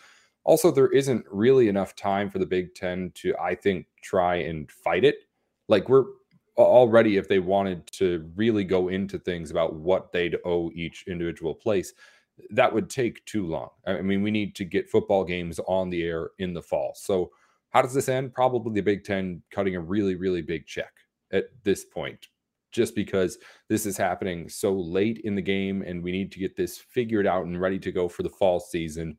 Also 0.45 0.71
there 0.71 0.88
isn't 0.88 1.26
really 1.30 1.68
enough 1.68 1.95
time 1.95 2.30
for 2.30 2.38
the 2.38 2.47
big 2.47 2.75
10 2.75 3.12
to 3.14 3.35
i 3.38 3.54
think 3.54 3.87
try 4.02 4.37
and 4.37 4.71
fight 4.71 5.04
it. 5.04 5.16
Like 5.68 5.90
we're 5.90 6.06
already 6.56 7.18
if 7.18 7.28
they 7.28 7.38
wanted 7.38 7.87
to 7.88 8.26
really 8.35 8.64
go 8.64 8.88
into 8.88 9.18
things 9.18 9.50
about 9.50 9.75
what 9.75 10.11
they'd 10.11 10.38
owe 10.47 10.71
each 10.75 11.04
individual 11.06 11.54
place 11.54 11.92
that 12.50 12.73
would 12.73 12.88
take 12.88 13.25
too 13.26 13.47
long. 13.47 13.68
I 13.87 14.00
mean 14.00 14.23
we 14.23 14.30
need 14.30 14.54
to 14.56 14.64
get 14.64 14.88
football 14.88 15.23
games 15.23 15.61
on 15.68 15.90
the 15.90 16.02
air 16.02 16.30
in 16.38 16.54
the 16.54 16.62
fall. 16.62 16.95
So 16.97 17.30
how 17.71 17.83
does 17.83 17.92
this 17.92 18.09
end? 18.09 18.33
Probably 18.33 18.73
the 18.73 18.80
big 18.80 19.04
10 19.04 19.42
cutting 19.50 19.76
a 19.76 19.80
really 19.80 20.14
really 20.14 20.40
big 20.40 20.64
check 20.66 20.92
at 21.30 21.45
this 21.62 21.85
point 21.85 22.28
just 22.76 22.95
because 22.95 23.38
this 23.71 23.87
is 23.87 23.97
happening 23.97 24.50
so 24.50 24.75
late 24.75 25.23
in 25.25 25.35
the 25.35 25.40
game 25.40 25.83
and 25.83 26.02
we 26.02 26.12
need 26.12 26.30
to 26.30 26.38
get 26.38 26.54
this 26.54 26.76
figured 26.76 27.26
out 27.26 27.47
and 27.47 27.59
ready 27.59 27.78
to 27.78 27.90
go 27.90 28.06
for 28.06 28.23
the 28.23 28.28
fall 28.28 28.61
season. 28.61 29.16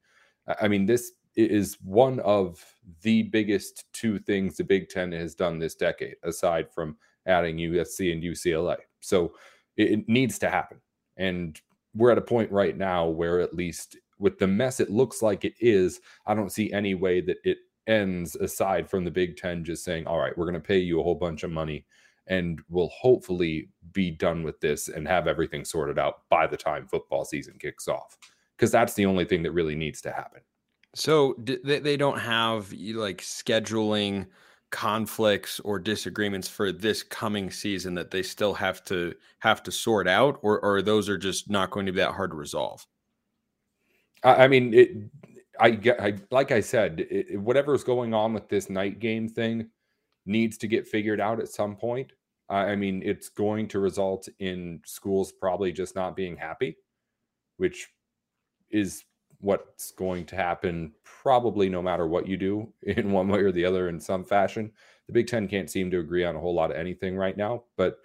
I 0.62 0.68
mean, 0.68 0.86
this 0.86 1.14
is 1.36 1.76
one 1.84 2.20
of 2.20 2.64
the 3.02 3.24
biggest 3.24 3.86
two 3.94 4.20
things 4.20 4.58
the 4.58 4.64
Big 4.64 4.90
Ten 4.90 5.12
has 5.12 5.34
done 5.34 5.58
this 5.58 5.74
decade, 5.74 6.16
aside 6.24 6.72
from 6.72 6.98
adding 7.26 7.58
USC 7.58 8.14
and 8.14 8.22
UCLA. 8.22 8.78
So 9.00 9.34
it, 9.76 10.08
needs 10.08 10.38
to 10.40 10.50
happen. 10.52 10.80
And 11.18 11.60
we're 11.96 12.12
at 12.12 12.18
a 12.20 12.22
point 12.22 12.52
right 12.52 12.78
now 12.78 13.08
where, 13.08 13.40
at 13.40 13.56
least 13.56 13.98
with 14.20 14.38
the 14.38 14.48
mess 14.48 14.80
it 14.80 14.92
looks 14.92 15.24
like 15.24 15.46
it 15.46 15.56
is, 15.60 16.00
I 16.28 16.36
don't 16.36 16.52
see 16.52 16.72
any 16.72 16.94
way 16.94 17.22
that 17.22 17.38
it 17.44 17.58
ends 17.88 18.36
aside 18.36 18.88
from 18.88 19.04
the 19.04 19.12
Big 19.12 19.36
Ten 19.36 19.64
just 19.64 19.84
saying, 19.84 20.06
all 20.06 20.20
right, 20.20 20.38
we're 20.38 20.46
going 20.46 20.54
to 20.54 20.60
pay 20.60 20.78
you 20.78 21.00
a 21.00 21.04
whole 21.04 21.16
bunch 21.16 21.42
of 21.42 21.50
money 21.50 21.86
and 22.28 22.62
will 22.70 22.90
hopefully 22.90 23.70
be 23.94 24.12
done 24.12 24.44
with 24.44 24.60
this 24.60 24.90
and 24.90 25.08
have 25.08 25.28
everything 25.28 25.64
sorted 25.64 25.98
out 25.98 26.22
by 26.30 26.46
the 26.46 26.58
time 26.58 26.88
football 26.88 27.26
season 27.26 27.56
kicks 27.60 27.88
off 27.88 28.18
because 28.56 28.72
that's 28.72 28.94
the 28.94 29.06
only 29.06 29.26
thing 29.26 29.44
that 29.44 29.52
really 29.52 29.76
needs 29.76 30.02
to 30.02 30.12
happen 30.12 30.42
so 30.94 31.36
they 31.38 31.98
don't 31.98 32.20
have 32.20 32.72
like 32.74 33.22
scheduling 33.22 34.26
conflicts 34.70 35.60
or 35.62 35.80
disagreements 35.80 36.48
for 36.48 36.72
this 36.72 37.04
coming 37.04 37.50
season 37.50 37.94
that 37.96 38.12
they 38.12 38.22
still 38.22 38.54
have 38.54 38.84
to 38.86 39.14
have 39.40 39.64
to 39.64 39.72
sort 39.72 40.08
out, 40.08 40.40
or, 40.42 40.60
or 40.60 40.82
those 40.82 41.08
are 41.08 41.18
just 41.18 41.50
not 41.50 41.72
going 41.72 41.86
to 41.86 41.92
be 41.92 42.00
that 42.00 42.14
hard 42.14 42.32
to 42.32 42.38
resolve? 42.38 42.86
I, 44.24 44.48
mean, 44.48 44.74
it. 44.74 44.90
I. 45.60 45.80
I 46.00 46.16
like 46.32 46.52
I 46.52 46.60
said, 46.60 47.06
it, 47.10 47.40
whatever's 47.40 47.84
going 47.84 48.14
on 48.14 48.34
with 48.34 48.50
this 48.50 48.70
night 48.70 49.00
game 49.00 49.30
thing 49.30 49.70
needs 50.28 50.58
to 50.60 50.68
get 50.68 50.88
figured 50.88 51.20
out 51.20 51.40
at 51.40 51.50
some 51.50 51.76
point. 51.76 52.12
I 52.50 52.76
mean, 52.76 53.02
it's 53.04 53.28
going 53.28 53.68
to 53.70 53.80
result 53.80 54.30
in 54.40 54.82
schools 54.86 55.34
probably 55.34 55.74
just 55.74 55.96
not 55.96 56.16
being 56.16 56.38
happy, 56.38 56.78
which 57.58 57.90
is 58.70 59.04
what's 59.40 59.92
going 59.92 60.26
to 60.26 60.36
happen 60.36 60.94
probably 61.04 61.70
no 61.70 61.82
matter 61.82 62.08
what 62.08 62.28
you 62.28 62.38
do 62.38 62.72
in 62.84 63.12
one 63.12 63.28
way 63.28 63.40
or 63.40 63.52
the 63.52 63.66
other 63.66 63.90
in 63.90 64.00
some 64.00 64.24
fashion. 64.24 64.72
The 65.08 65.14
Big 65.14 65.28
Ten 65.28 65.48
can't 65.48 65.70
seem 65.70 65.92
to 65.92 66.00
agree 66.00 66.24
on 66.24 66.36
a 66.36 66.40
whole 66.40 66.56
lot 66.56 66.72
of 66.72 66.78
anything 66.78 67.16
right 67.16 67.36
now, 67.36 67.64
but 67.78 68.00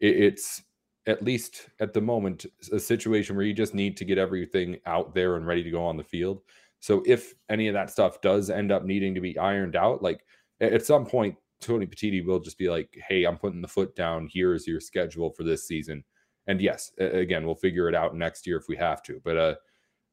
it's 0.00 0.62
at 1.06 1.24
least 1.24 1.68
at 1.80 1.92
the 1.92 2.00
moment 2.00 2.46
a 2.72 2.78
situation 2.78 3.34
where 3.34 3.44
you 3.44 3.54
just 3.54 3.74
need 3.74 3.96
to 3.96 4.04
get 4.04 4.18
everything 4.18 4.78
out 4.86 5.14
there 5.14 5.36
and 5.36 5.46
ready 5.46 5.62
to 5.62 5.70
go 5.70 5.84
on 5.84 5.96
the 5.96 6.04
field. 6.04 6.42
So 6.80 7.02
if 7.06 7.34
any 7.48 7.66
of 7.66 7.74
that 7.74 7.90
stuff 7.90 8.20
does 8.20 8.50
end 8.50 8.70
up 8.70 8.84
needing 8.84 9.14
to 9.14 9.20
be 9.20 9.36
ironed 9.38 9.74
out, 9.74 10.02
like 10.02 10.24
at 10.60 10.84
some 10.84 11.06
point 11.06 11.36
Tony 11.60 11.86
Petitti 11.86 12.24
will 12.24 12.40
just 12.40 12.58
be 12.58 12.68
like, 12.68 12.96
"Hey, 13.08 13.24
I'm 13.24 13.38
putting 13.38 13.62
the 13.62 13.68
foot 13.68 13.94
down. 13.96 14.28
Here's 14.32 14.66
your 14.66 14.80
schedule 14.80 15.30
for 15.30 15.42
this 15.42 15.66
season." 15.66 16.04
And 16.46 16.60
yes, 16.60 16.92
again, 16.98 17.44
we'll 17.44 17.54
figure 17.54 17.88
it 17.88 17.94
out 17.94 18.16
next 18.16 18.46
year 18.46 18.56
if 18.56 18.68
we 18.68 18.76
have 18.76 19.02
to. 19.04 19.20
But 19.24 19.36
uh, 19.36 19.54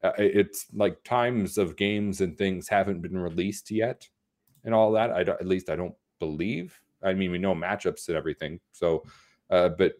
uh 0.04 0.12
it's 0.18 0.68
like 0.74 1.04
times 1.04 1.58
of 1.58 1.78
games 1.78 2.22
and 2.22 2.38
things 2.38 2.68
haven't 2.68 3.02
been 3.02 3.18
released 3.18 3.72
yet, 3.72 4.08
and 4.64 4.74
all 4.74 4.92
that. 4.94 5.12
I 5.12 5.22
at 5.22 5.48
least 5.48 5.70
I 5.70 5.76
don't 5.76 5.96
believe. 6.20 6.80
I 7.04 7.14
mean, 7.14 7.32
we 7.32 7.38
know 7.38 7.54
matchups 7.54 8.08
and 8.08 8.18
everything. 8.18 8.60
So, 8.72 9.04
uh, 9.50 9.70
but 9.70 9.94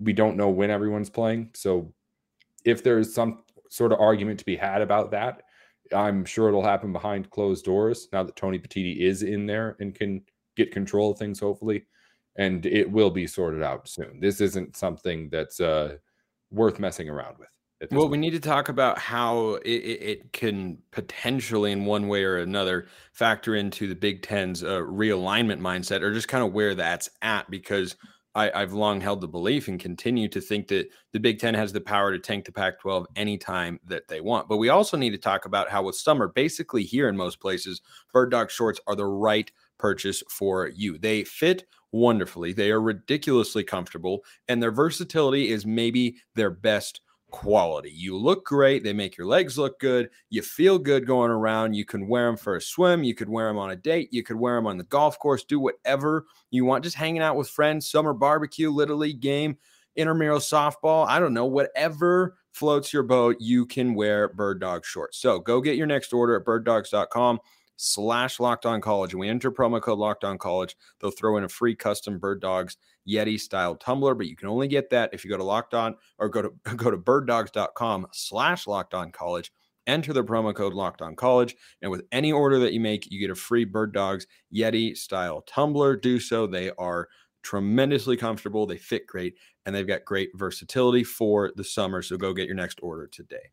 we 0.00 0.12
don't 0.12 0.36
know 0.36 0.48
when 0.48 0.70
everyone's 0.70 1.10
playing. 1.10 1.50
So, 1.54 1.92
if 2.64 2.82
there's 2.82 3.14
some 3.14 3.42
sort 3.68 3.92
of 3.92 4.00
argument 4.00 4.38
to 4.38 4.44
be 4.44 4.56
had 4.56 4.80
about 4.80 5.10
that, 5.10 5.42
I'm 5.94 6.24
sure 6.24 6.48
it'll 6.48 6.64
happen 6.64 6.92
behind 6.92 7.30
closed 7.30 7.64
doors. 7.64 8.08
Now 8.12 8.22
that 8.22 8.36
Tony 8.36 8.58
Petitti 8.58 8.98
is 8.98 9.22
in 9.22 9.46
there 9.46 9.76
and 9.80 9.94
can 9.94 10.22
get 10.58 10.72
control 10.72 11.12
of 11.12 11.18
things, 11.18 11.40
hopefully, 11.40 11.84
and 12.36 12.66
it 12.66 12.90
will 12.90 13.10
be 13.10 13.26
sorted 13.26 13.62
out 13.62 13.88
soon. 13.88 14.20
This 14.20 14.40
isn't 14.40 14.76
something 14.76 15.30
that's 15.30 15.60
uh, 15.60 15.96
worth 16.50 16.78
messing 16.78 17.08
around 17.08 17.38
with. 17.38 17.48
Well, 17.92 18.02
point. 18.02 18.10
we 18.10 18.18
need 18.18 18.30
to 18.30 18.40
talk 18.40 18.68
about 18.68 18.98
how 18.98 19.54
it, 19.64 19.70
it, 19.70 20.32
can 20.32 20.78
potentially, 20.90 21.70
in 21.70 21.84
one 21.84 22.08
way 22.08 22.24
or 22.24 22.38
another, 22.38 22.88
factor 23.12 23.54
into 23.54 23.86
the 23.86 23.94
Big 23.94 24.22
Ten's 24.22 24.64
uh, 24.64 24.80
realignment 24.80 25.60
mindset, 25.60 26.02
or 26.02 26.12
just 26.12 26.26
kind 26.26 26.44
of 26.44 26.52
where 26.52 26.74
that's 26.74 27.08
at, 27.22 27.48
because 27.48 27.94
I, 28.34 28.60
have 28.60 28.72
long 28.72 29.00
held 29.00 29.20
the 29.20 29.28
belief 29.28 29.68
and 29.68 29.80
continue 29.80 30.28
to 30.28 30.40
think 30.40 30.68
that 30.68 30.88
the 31.12 31.20
Big 31.20 31.38
Ten 31.38 31.54
has 31.54 31.72
the 31.72 31.80
power 31.80 32.12
to 32.12 32.18
tank 32.18 32.44
the 32.44 32.52
Pac 32.52 32.80
12 32.80 33.06
anytime 33.16 33.80
that 33.86 34.08
they 34.08 34.20
want. 34.20 34.48
But 34.48 34.58
we 34.58 34.68
also 34.68 34.96
need 34.96 35.10
to 35.10 35.18
talk 35.18 35.44
about 35.44 35.70
how, 35.70 35.84
with 35.84 35.96
summer 35.96 36.28
basically 36.28 36.84
here 36.84 37.08
in 37.08 37.16
most 37.16 37.40
places, 37.40 37.80
bird 38.12 38.30
dog 38.30 38.50
shorts 38.50 38.80
are 38.86 38.94
the 38.94 39.06
right 39.06 39.50
purchase 39.78 40.22
for 40.30 40.68
you. 40.68 40.98
They 40.98 41.24
fit 41.24 41.66
wonderfully, 41.92 42.52
they 42.52 42.70
are 42.70 42.80
ridiculously 42.80 43.64
comfortable, 43.64 44.20
and 44.48 44.62
their 44.62 44.70
versatility 44.70 45.50
is 45.50 45.64
maybe 45.64 46.16
their 46.34 46.50
best 46.50 47.00
quality. 47.30 47.90
You 47.90 48.16
look 48.16 48.44
great. 48.44 48.82
They 48.82 48.92
make 48.92 49.16
your 49.16 49.26
legs 49.26 49.58
look 49.58 49.78
good. 49.80 50.10
You 50.30 50.42
feel 50.42 50.78
good 50.78 51.06
going 51.06 51.30
around. 51.30 51.74
You 51.74 51.84
can 51.84 52.08
wear 52.08 52.26
them 52.26 52.36
for 52.36 52.56
a 52.56 52.60
swim. 52.60 53.04
You 53.04 53.14
could 53.14 53.28
wear 53.28 53.48
them 53.48 53.58
on 53.58 53.70
a 53.70 53.76
date. 53.76 54.08
You 54.12 54.22
could 54.22 54.36
wear 54.36 54.56
them 54.56 54.66
on 54.66 54.78
the 54.78 54.84
golf 54.84 55.18
course. 55.18 55.44
Do 55.44 55.60
whatever 55.60 56.26
you 56.50 56.64
want. 56.64 56.84
Just 56.84 56.96
hanging 56.96 57.22
out 57.22 57.36
with 57.36 57.48
friends, 57.48 57.90
summer 57.90 58.14
barbecue, 58.14 58.70
little 58.70 58.96
league 58.96 59.20
game, 59.20 59.58
intramural 59.96 60.38
softball. 60.38 61.06
I 61.06 61.18
don't 61.18 61.34
know. 61.34 61.46
Whatever 61.46 62.38
floats 62.52 62.92
your 62.92 63.02
boat, 63.02 63.36
you 63.40 63.66
can 63.66 63.94
wear 63.94 64.28
bird 64.28 64.60
dog 64.60 64.84
shorts. 64.84 65.18
So 65.18 65.38
go 65.38 65.60
get 65.60 65.76
your 65.76 65.86
next 65.86 66.12
order 66.12 66.36
at 66.36 66.44
birddogs.com 66.44 67.40
slash 67.78 68.40
locked 68.40 68.66
on 68.66 68.80
college. 68.80 69.12
And 69.12 69.20
we 69.20 69.28
enter 69.28 69.50
promo 69.50 69.80
code 69.80 69.98
locked 69.98 70.24
on 70.24 70.36
college. 70.36 70.76
They'll 71.00 71.12
throw 71.12 71.38
in 71.38 71.44
a 71.44 71.48
free 71.48 71.74
custom 71.74 72.20
birddogs 72.20 72.76
Yeti 73.08 73.40
style 73.40 73.76
tumbler, 73.76 74.14
but 74.14 74.26
you 74.26 74.36
can 74.36 74.48
only 74.48 74.68
get 74.68 74.90
that 74.90 75.10
if 75.14 75.24
you 75.24 75.30
go 75.30 75.38
to 75.38 75.44
locked 75.44 75.72
on 75.72 75.96
or 76.18 76.28
go 76.28 76.42
to 76.42 76.50
go 76.76 76.90
to 76.90 76.98
birddogs.com 76.98 78.08
slash 78.12 78.66
locked 78.66 78.92
on 78.92 79.10
college. 79.12 79.50
Enter 79.86 80.12
the 80.12 80.22
promo 80.22 80.54
code 80.54 80.74
locked 80.74 81.00
on 81.00 81.16
college. 81.16 81.56
And 81.80 81.90
with 81.90 82.02
any 82.12 82.30
order 82.30 82.58
that 82.58 82.74
you 82.74 82.80
make, 82.80 83.10
you 83.10 83.18
get 83.18 83.30
a 83.30 83.34
free 83.34 83.64
birddogs 83.64 84.26
Yeti 84.54 84.94
style 84.94 85.40
tumbler. 85.46 85.96
Do 85.96 86.20
so. 86.20 86.46
They 86.46 86.70
are 86.76 87.08
tremendously 87.42 88.18
comfortable. 88.18 88.66
They 88.66 88.76
fit 88.76 89.06
great 89.06 89.36
and 89.64 89.74
they've 89.74 89.86
got 89.86 90.04
great 90.04 90.30
versatility 90.34 91.04
for 91.04 91.52
the 91.56 91.64
summer. 91.64 92.02
So 92.02 92.18
go 92.18 92.34
get 92.34 92.46
your 92.46 92.56
next 92.56 92.80
order 92.82 93.06
today. 93.06 93.52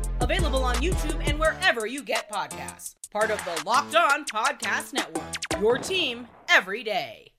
Available 0.21 0.63
on 0.63 0.75
YouTube 0.75 1.27
and 1.27 1.39
wherever 1.39 1.87
you 1.87 2.03
get 2.03 2.31
podcasts. 2.31 2.95
Part 3.11 3.31
of 3.31 3.43
the 3.43 3.63
Locked 3.65 3.95
On 3.95 4.23
Podcast 4.23 4.93
Network. 4.93 5.25
Your 5.59 5.79
team 5.79 6.27
every 6.47 6.83
day. 6.83 7.33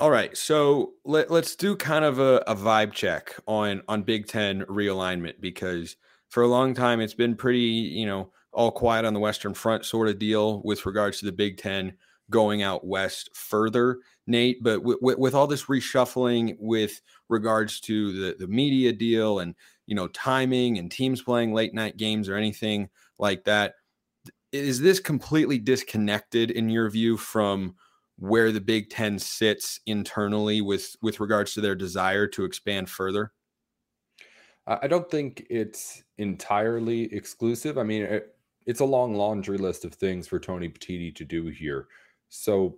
All 0.00 0.10
right, 0.10 0.36
so 0.36 0.94
let, 1.04 1.30
us 1.30 1.54
do 1.54 1.76
kind 1.76 2.04
of 2.04 2.18
a, 2.18 2.42
a 2.48 2.56
vibe 2.56 2.92
check 2.92 3.36
on 3.46 3.82
on 3.86 4.02
Big 4.02 4.26
Ten 4.26 4.62
realignment 4.62 5.34
because 5.40 5.96
for 6.28 6.42
a 6.42 6.48
long 6.48 6.74
time 6.74 7.00
it's 7.00 7.14
been 7.14 7.36
pretty, 7.36 7.60
you 7.60 8.04
know, 8.04 8.32
all 8.52 8.72
quiet 8.72 9.04
on 9.04 9.14
the 9.14 9.20
Western 9.20 9.54
Front 9.54 9.84
sort 9.84 10.08
of 10.08 10.18
deal 10.18 10.62
with 10.64 10.84
regards 10.84 11.20
to 11.20 11.26
the 11.26 11.32
Big 11.32 11.58
Ten 11.58 11.92
going 12.30 12.62
out 12.62 12.84
west 12.84 13.30
further, 13.34 13.98
Nate. 14.26 14.62
But 14.62 14.76
w- 14.78 14.98
w- 14.98 15.18
with 15.18 15.34
all 15.34 15.46
this 15.46 15.66
reshuffling 15.66 16.56
with 16.58 17.00
regards 17.28 17.80
to 17.80 18.12
the 18.12 18.36
the 18.38 18.46
media 18.46 18.92
deal 18.92 19.40
and 19.40 19.54
you 19.86 19.94
know, 19.94 20.08
timing 20.08 20.78
and 20.78 20.90
teams 20.90 21.22
playing 21.22 21.52
late 21.52 21.74
night 21.74 21.96
games 21.96 22.28
or 22.28 22.36
anything 22.36 22.88
like 23.18 23.44
that. 23.44 23.74
Is 24.52 24.80
this 24.80 25.00
completely 25.00 25.58
disconnected 25.58 26.50
in 26.50 26.68
your 26.68 26.88
view 26.90 27.16
from 27.16 27.74
where 28.18 28.52
the 28.52 28.60
Big 28.60 28.90
Ten 28.90 29.18
sits 29.18 29.80
internally 29.86 30.60
with 30.60 30.96
with 31.02 31.20
regards 31.20 31.54
to 31.54 31.60
their 31.60 31.74
desire 31.74 32.26
to 32.28 32.44
expand 32.44 32.88
further? 32.88 33.32
I 34.66 34.86
don't 34.86 35.10
think 35.10 35.44
it's 35.50 36.04
entirely 36.18 37.12
exclusive. 37.12 37.78
I 37.78 37.82
mean, 37.82 38.02
it, 38.02 38.36
it's 38.64 38.80
a 38.80 38.84
long 38.84 39.14
laundry 39.14 39.58
list 39.58 39.84
of 39.84 39.92
things 39.94 40.28
for 40.28 40.38
Tony 40.38 40.68
Petitti 40.68 41.12
to 41.16 41.24
do 41.24 41.46
here. 41.46 41.88
So, 42.28 42.76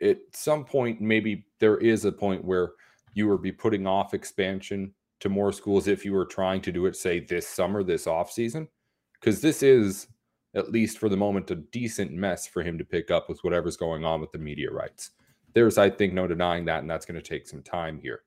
at 0.00 0.18
some 0.32 0.64
point, 0.64 1.00
maybe 1.00 1.46
there 1.58 1.78
is 1.78 2.04
a 2.04 2.12
point 2.12 2.44
where 2.44 2.72
you 3.14 3.28
would 3.28 3.42
be 3.42 3.52
putting 3.52 3.86
off 3.86 4.14
expansion 4.14 4.94
to 5.20 5.28
more 5.28 5.52
schools 5.52 5.88
if 5.88 6.04
you 6.04 6.12
were 6.12 6.24
trying 6.24 6.60
to 6.62 6.72
do 6.72 6.86
it, 6.86 6.96
say, 6.96 7.20
this 7.20 7.48
summer, 7.48 7.82
this 7.82 8.06
off 8.06 8.30
season? 8.30 8.68
Because 9.14 9.40
this 9.40 9.62
is, 9.62 10.06
at 10.54 10.70
least 10.70 10.98
for 10.98 11.08
the 11.08 11.16
moment, 11.16 11.50
a 11.50 11.56
decent 11.56 12.12
mess 12.12 12.46
for 12.46 12.62
him 12.62 12.78
to 12.78 12.84
pick 12.84 13.10
up 13.10 13.28
with 13.28 13.42
whatever's 13.42 13.76
going 13.76 14.04
on 14.04 14.20
with 14.20 14.30
the 14.30 14.38
media 14.38 14.70
rights. 14.70 15.10
There's, 15.54 15.78
I 15.78 15.90
think, 15.90 16.12
no 16.12 16.26
denying 16.26 16.64
that, 16.66 16.80
and 16.80 16.90
that's 16.90 17.06
going 17.06 17.20
to 17.20 17.28
take 17.28 17.48
some 17.48 17.62
time 17.62 17.98
here. 17.98 18.22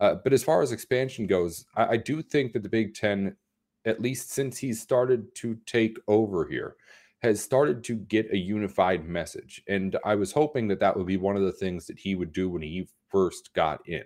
Uh, 0.00 0.16
but 0.24 0.32
as 0.32 0.42
far 0.42 0.62
as 0.62 0.72
expansion 0.72 1.28
goes, 1.28 1.64
I, 1.76 1.86
I 1.90 1.96
do 1.96 2.22
think 2.22 2.52
that 2.52 2.64
the 2.64 2.68
Big 2.68 2.94
Ten, 2.94 3.36
at 3.84 4.00
least 4.00 4.32
since 4.32 4.58
he's 4.58 4.80
started 4.80 5.32
to 5.36 5.56
take 5.66 5.96
over 6.08 6.48
here, 6.48 6.76
has 7.22 7.40
started 7.40 7.84
to 7.84 7.94
get 7.94 8.32
a 8.32 8.36
unified 8.36 9.08
message. 9.08 9.62
And 9.68 9.96
I 10.04 10.14
was 10.16 10.32
hoping 10.32 10.68
that 10.68 10.80
that 10.80 10.96
would 10.96 11.06
be 11.06 11.16
one 11.16 11.36
of 11.36 11.42
the 11.42 11.52
things 11.52 11.86
that 11.86 11.98
he 11.98 12.14
would 12.14 12.32
do 12.32 12.50
when 12.50 12.62
he 12.62 12.88
first 13.10 13.54
got 13.54 13.86
in 13.88 14.04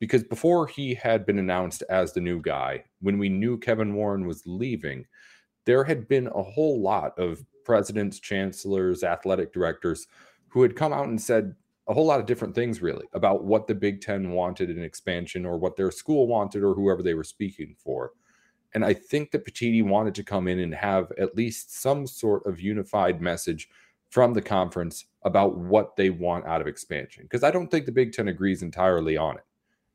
because 0.00 0.22
before 0.24 0.66
he 0.66 0.94
had 0.94 1.24
been 1.24 1.38
announced 1.38 1.82
as 1.88 2.12
the 2.12 2.20
new 2.20 2.40
guy, 2.40 2.84
when 3.00 3.18
we 3.18 3.28
knew 3.28 3.58
Kevin 3.58 3.94
Warren 3.94 4.26
was 4.26 4.42
leaving, 4.46 5.06
there 5.64 5.84
had 5.84 6.08
been 6.08 6.26
a 6.26 6.42
whole 6.42 6.82
lot 6.82 7.18
of 7.18 7.44
presidents, 7.64 8.20
chancellors, 8.20 9.02
athletic 9.02 9.52
directors 9.52 10.06
who 10.48 10.62
had 10.62 10.76
come 10.76 10.92
out 10.92 11.06
and 11.06 11.20
said 11.20 11.54
a 11.88 11.94
whole 11.94 12.06
lot 12.06 12.20
of 12.20 12.26
different 12.26 12.54
things, 12.54 12.82
really, 12.82 13.06
about 13.12 13.44
what 13.44 13.66
the 13.66 13.74
Big 13.74 14.00
Ten 14.00 14.30
wanted 14.30 14.70
in 14.70 14.82
expansion 14.82 15.46
or 15.46 15.58
what 15.58 15.76
their 15.76 15.90
school 15.90 16.26
wanted 16.26 16.62
or 16.62 16.74
whoever 16.74 17.02
they 17.02 17.14
were 17.14 17.24
speaking 17.24 17.74
for. 17.78 18.12
And 18.74 18.84
I 18.84 18.92
think 18.92 19.30
that 19.30 19.46
Petitti 19.46 19.84
wanted 19.84 20.14
to 20.16 20.24
come 20.24 20.48
in 20.48 20.58
and 20.58 20.74
have 20.74 21.12
at 21.18 21.36
least 21.36 21.80
some 21.80 22.06
sort 22.06 22.44
of 22.46 22.60
unified 22.60 23.20
message 23.20 23.68
from 24.10 24.34
the 24.34 24.42
conference 24.42 25.06
about 25.22 25.56
what 25.56 25.96
they 25.96 26.10
want 26.10 26.46
out 26.46 26.60
of 26.60 26.66
expansion. 26.66 27.24
Because 27.24 27.44
I 27.44 27.50
don't 27.50 27.70
think 27.70 27.86
the 27.86 27.92
Big 27.92 28.12
Ten 28.12 28.28
agrees 28.28 28.62
entirely 28.62 29.16
on 29.16 29.36
it. 29.36 29.44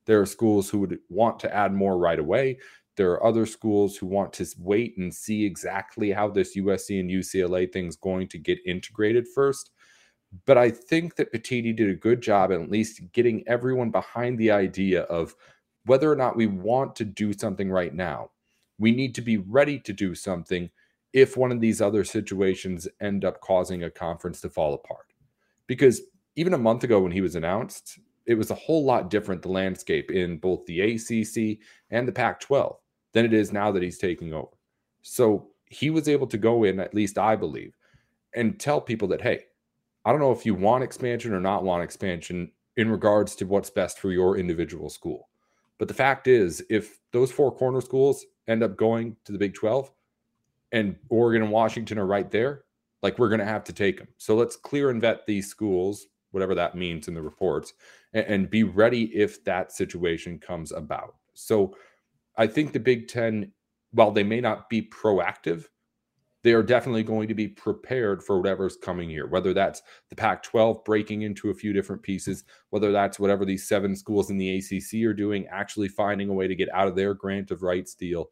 There 0.06 0.22
are 0.22 0.26
schools 0.26 0.70
who 0.70 0.80
would 0.80 1.00
want 1.10 1.40
to 1.40 1.54
add 1.54 1.74
more 1.74 1.98
right 1.98 2.20
away. 2.20 2.60
There 2.96 3.12
are 3.12 3.26
other 3.26 3.46
schools 3.46 3.96
who 3.96 4.08
want 4.08 4.34
to 4.34 4.48
wait 4.58 4.98
and 4.98 5.14
see 5.14 5.46
exactly 5.46 6.12
how 6.12 6.30
this 6.30 6.58
USC 6.58 7.00
and 7.00 7.10
UCLA 7.10 7.72
thing 7.72 7.88
is 7.88 7.96
going 7.96 8.28
to 8.30 8.38
get 8.38 8.60
integrated 8.66 9.28
first. 9.28 9.72
But 10.46 10.58
I 10.58 10.70
think 10.70 11.16
that 11.16 11.32
Petitti 11.34 11.76
did 11.76 11.90
a 11.90 11.96
good 11.96 12.22
job 12.22 12.52
at 12.52 12.70
least 12.70 13.02
getting 13.14 13.48
everyone 13.48 13.90
behind 13.90 14.38
the 14.38 14.52
idea 14.52 15.04
of 15.04 15.36
whether 15.86 16.12
or 16.12 16.16
not 16.16 16.36
we 16.36 16.48
want 16.48 16.96
to 16.98 17.06
do 17.06 17.34
something 17.34 17.72
right 17.72 17.94
now. 17.94 18.32
We 18.80 18.92
need 18.92 19.14
to 19.16 19.22
be 19.22 19.38
ready 19.38 19.80
to 19.80 19.94
do 19.94 20.16
something 20.16 20.70
if 21.14 21.38
one 21.38 21.52
of 21.52 21.62
these 21.62 21.82
other 21.82 22.04
situations 22.04 22.88
end 23.02 23.26
up 23.26 23.42
causing 23.42 23.84
a 23.84 23.92
conference 23.92 24.42
to 24.42 24.50
fall 24.50 24.74
apart. 24.74 25.14
Because 25.68 26.02
even 26.36 26.54
a 26.54 26.58
month 26.58 26.84
ago 26.84 27.00
when 27.00 27.12
he 27.12 27.22
was 27.22 27.36
announced, 27.36 28.00
it 28.26 28.36
was 28.36 28.52
a 28.52 28.56
whole 28.56 28.86
lot 28.86 29.10
different 29.10 29.42
the 29.42 29.50
landscape 29.50 30.12
in 30.12 30.38
both 30.38 30.66
the 30.66 30.82
ACC 30.82 31.60
and 31.90 32.08
the 32.08 32.12
Pac 32.12 32.40
12 32.40 32.78
than 33.14 33.26
it 33.26 33.34
is 33.34 33.52
now 33.52 33.72
that 33.72 33.84
he's 33.84 33.98
taking 33.98 34.34
over. 34.34 34.56
So 35.02 35.50
he 35.66 35.90
was 35.90 36.08
able 36.08 36.28
to 36.28 36.38
go 36.38 36.64
in, 36.64 36.80
at 36.80 36.94
least 36.94 37.18
I 37.18 37.36
believe, 37.36 37.76
and 38.36 38.60
tell 38.60 38.80
people 38.80 39.08
that, 39.10 39.22
hey, 39.22 39.46
I 40.06 40.12
don't 40.12 40.22
know 40.22 40.32
if 40.32 40.46
you 40.46 40.54
want 40.54 40.84
expansion 40.84 41.34
or 41.34 41.40
not 41.40 41.64
want 41.64 41.84
expansion 41.84 42.52
in 42.78 42.90
regards 42.90 43.36
to 43.36 43.46
what's 43.46 43.70
best 43.70 44.00
for 44.00 44.12
your 44.12 44.38
individual 44.38 44.90
school. 44.90 45.30
But 45.78 45.88
the 45.88 45.94
fact 45.94 46.28
is, 46.28 46.64
if 46.70 47.00
those 47.12 47.32
four 47.32 47.52
corner 47.52 47.82
schools 47.82 48.26
end 48.50 48.64
up 48.64 48.76
going 48.76 49.16
to 49.26 49.32
the 49.32 49.38
Big 49.38 49.54
12 49.54 49.92
and 50.72 50.96
Oregon 51.10 51.44
and 51.44 51.52
Washington 51.52 51.98
are 51.98 52.06
right 52.06 52.30
there, 52.30 52.64
like 53.02 53.18
we're 53.18 53.30
going 53.30 53.40
to 53.40 53.46
have 53.46 53.64
to 53.66 53.74
take 53.74 53.98
them. 53.98 54.08
So 54.18 54.36
let's 54.36 54.56
clear 54.56 54.90
and 54.90 55.02
vet 55.02 55.26
these 55.26 55.48
schools, 55.48 56.08
whatever 56.32 56.56
that 56.56 56.76
means 56.76 57.08
in 57.08 57.14
the 57.14 57.22
reports, 57.22 57.74
and, 58.14 58.26
and 58.26 58.50
be 58.50 58.64
ready 58.64 59.06
if 59.16 59.44
that 59.46 59.72
situation 59.72 60.40
comes 60.40 60.72
about. 60.72 61.16
So 61.34 61.76
I 62.38 62.48
think 62.48 62.74
the 62.74 62.80
Big 62.80 63.08
Ten, 63.08 63.52
while 63.92 64.12
they 64.12 64.24
may 64.24 64.42
not 64.42 64.70
be 64.70 64.82
proactive, 64.82 65.66
they 66.50 66.56
are 66.56 66.64
definitely 66.64 67.04
going 67.04 67.28
to 67.28 67.36
be 67.36 67.48
prepared 67.48 68.24
for 68.24 68.40
whatever's 68.40 68.76
coming 68.76 69.08
here, 69.08 69.28
whether 69.28 69.54
that's 69.54 69.84
the 70.10 70.16
Pac 70.16 70.42
12 70.42 70.84
breaking 70.84 71.22
into 71.22 71.52
a 71.52 71.54
few 71.54 71.74
different 71.74 72.02
pieces, 72.02 72.44
whether 72.72 72.92
that's 72.92 73.20
whatever 73.20 73.46
these 73.46 73.68
seven 73.68 73.96
schools 73.96 74.32
in 74.32 74.38
the 74.40 74.58
ACC 74.58 75.06
are 75.06 75.14
doing, 75.14 75.46
actually 75.52 75.90
finding 75.90 76.28
a 76.28 76.34
way 76.34 76.48
to 76.48 76.56
get 76.56 76.68
out 76.74 76.88
of 76.88 76.96
their 76.96 77.14
grant 77.14 77.52
of 77.52 77.62
rights 77.62 77.94
deal, 77.94 78.32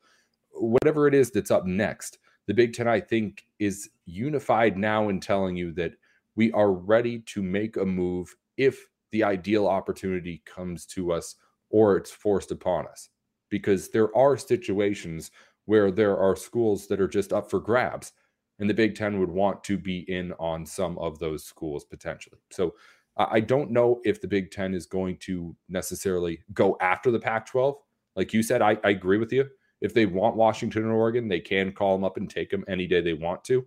whatever 0.49 1.07
it 1.07 1.13
is 1.13 1.29
that's 1.29 1.51
up 1.51 1.67
next. 1.67 2.17
The 2.47 2.55
Big 2.55 2.73
Ten, 2.73 2.87
I 2.87 3.01
think, 3.01 3.45
is 3.59 3.87
unified 4.07 4.79
now 4.79 5.09
in 5.09 5.19
telling 5.19 5.55
you 5.55 5.71
that 5.73 5.91
we 6.35 6.51
are 6.53 6.71
ready 6.71 7.19
to 7.19 7.43
make 7.43 7.77
a 7.77 7.85
move 7.85 8.35
if 8.57 8.87
the 9.11 9.23
ideal 9.23 9.67
opportunity 9.67 10.41
comes 10.43 10.87
to 10.87 11.11
us 11.11 11.35
or 11.69 11.97
it's 11.97 12.09
forced 12.09 12.49
upon 12.49 12.87
us 12.87 13.09
because 13.49 13.89
there 13.89 14.15
are 14.17 14.37
situations 14.37 15.29
where 15.67 15.91
there 15.91 16.17
are 16.17 16.35
schools 16.35 16.87
that 16.87 16.99
are 16.99 17.07
just 17.07 17.31
up 17.31 17.49
for 17.49 17.59
grabs 17.59 18.11
and 18.59 18.69
the 18.69 18.73
Big 18.73 18.95
Ten 18.95 19.19
would 19.19 19.29
want 19.29 19.63
to 19.65 19.77
be 19.77 19.99
in 20.11 20.33
on 20.39 20.65
some 20.65 20.97
of 20.97 21.19
those 21.19 21.43
schools 21.43 21.85
potentially. 21.85 22.39
So 22.51 22.73
I 23.15 23.39
don't 23.39 23.71
know 23.71 23.99
if 24.03 24.21
the 24.21 24.27
Big 24.27 24.51
Ten 24.51 24.73
is 24.73 24.85
going 24.85 25.17
to 25.21 25.55
necessarily 25.69 26.39
go 26.53 26.77
after 26.81 27.11
the 27.11 27.19
Pac 27.19 27.47
12. 27.47 27.75
Like 28.15 28.33
you 28.33 28.43
said, 28.43 28.61
I, 28.61 28.77
I, 28.83 28.91
agree 28.91 29.17
with 29.17 29.31
you. 29.31 29.45
If 29.81 29.93
they 29.93 30.05
want 30.05 30.35
Washington 30.35 30.83
and 30.83 30.91
Oregon, 30.91 31.27
they 31.27 31.39
can 31.39 31.71
call 31.71 31.95
them 31.95 32.03
up 32.03 32.17
and 32.17 32.29
take 32.29 32.49
them 32.49 32.65
any 32.67 32.87
day 32.87 33.01
they 33.01 33.13
want 33.13 33.43
to. 33.45 33.65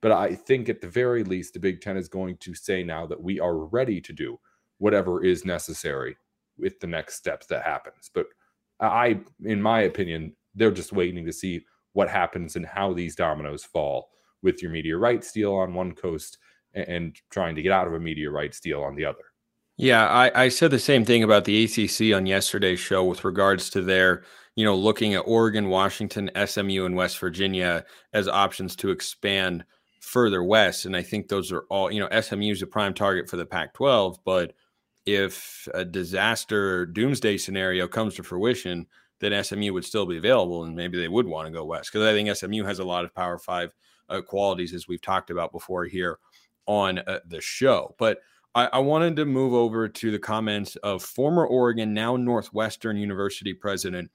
But 0.00 0.12
I 0.12 0.34
think 0.34 0.68
at 0.68 0.80
the 0.80 0.88
very 0.88 1.22
least, 1.22 1.54
the 1.54 1.60
Big 1.60 1.80
Ten 1.80 1.96
is 1.96 2.08
going 2.08 2.38
to 2.38 2.54
say 2.54 2.82
now 2.82 3.06
that 3.06 3.22
we 3.22 3.40
are 3.40 3.56
ready 3.56 4.00
to 4.00 4.12
do 4.12 4.38
whatever 4.78 5.24
is 5.24 5.44
necessary 5.44 6.16
with 6.58 6.80
the 6.80 6.86
next 6.86 7.14
steps 7.14 7.46
that 7.46 7.64
happens. 7.64 8.10
But 8.12 8.26
I, 8.80 9.20
in 9.44 9.62
my 9.62 9.82
opinion, 9.82 10.34
they're 10.54 10.70
just 10.70 10.92
waiting 10.92 11.24
to 11.24 11.32
see 11.32 11.64
what 11.92 12.08
happens 12.08 12.56
and 12.56 12.66
how 12.66 12.92
these 12.92 13.14
dominoes 13.14 13.64
fall 13.64 14.10
with 14.42 14.62
your 14.62 14.70
rights 14.98 15.32
deal 15.32 15.54
on 15.54 15.74
one 15.74 15.92
coast 15.92 16.38
and 16.74 17.16
trying 17.30 17.54
to 17.54 17.62
get 17.62 17.72
out 17.72 17.86
of 17.86 17.94
a 17.94 17.98
rights 18.32 18.60
deal 18.60 18.82
on 18.82 18.94
the 18.96 19.04
other. 19.04 19.24
Yeah, 19.76 20.06
I, 20.06 20.44
I 20.44 20.48
said 20.48 20.70
the 20.70 20.78
same 20.78 21.04
thing 21.04 21.22
about 21.22 21.44
the 21.44 21.64
ACC 21.64 22.14
on 22.14 22.26
yesterday's 22.26 22.80
show 22.80 23.04
with 23.04 23.24
regards 23.24 23.70
to 23.70 23.82
their, 23.82 24.22
you 24.54 24.64
know, 24.64 24.76
looking 24.76 25.14
at 25.14 25.24
Oregon, 25.26 25.68
Washington, 25.68 26.30
SMU, 26.46 26.84
and 26.84 26.94
West 26.94 27.18
Virginia 27.18 27.84
as 28.12 28.28
options 28.28 28.76
to 28.76 28.90
expand 28.90 29.64
further 30.00 30.42
west. 30.42 30.84
And 30.84 30.96
I 30.96 31.02
think 31.02 31.28
those 31.28 31.52
are 31.52 31.64
all, 31.70 31.90
you 31.90 32.00
know, 32.00 32.20
SMU 32.20 32.52
is 32.52 32.62
a 32.62 32.66
prime 32.66 32.92
target 32.92 33.30
for 33.30 33.36
the 33.36 33.46
Pac 33.46 33.74
12, 33.74 34.18
but 34.24 34.52
if 35.06 35.66
a 35.74 35.84
disaster 35.84 36.86
doomsday 36.86 37.36
scenario 37.36 37.88
comes 37.88 38.14
to 38.14 38.22
fruition, 38.22 38.86
then 39.22 39.42
SMU 39.42 39.72
would 39.72 39.84
still 39.84 40.04
be 40.04 40.18
available 40.18 40.64
and 40.64 40.74
maybe 40.74 40.98
they 40.98 41.08
would 41.08 41.26
want 41.26 41.46
to 41.46 41.52
go 41.52 41.64
west 41.64 41.92
because 41.92 42.06
I 42.06 42.12
think 42.12 42.34
SMU 42.36 42.64
has 42.64 42.80
a 42.80 42.84
lot 42.84 43.04
of 43.04 43.14
Power 43.14 43.38
Five 43.38 43.72
uh, 44.10 44.20
qualities 44.20 44.74
as 44.74 44.88
we've 44.88 45.00
talked 45.00 45.30
about 45.30 45.52
before 45.52 45.84
here 45.84 46.18
on 46.66 46.98
uh, 46.98 47.20
the 47.26 47.40
show. 47.40 47.94
But 47.98 48.18
I, 48.54 48.66
I, 48.66 48.78
wanted 48.80 49.16
to 49.16 49.24
move 49.24 49.54
over 49.54 49.88
to 49.88 50.10
the 50.10 50.18
comments 50.18 50.76
of 50.76 51.02
former 51.02 51.46
Oregon, 51.46 51.94
now 51.94 52.16
Northwestern 52.16 52.96
University 52.96 53.54
president 53.54 54.10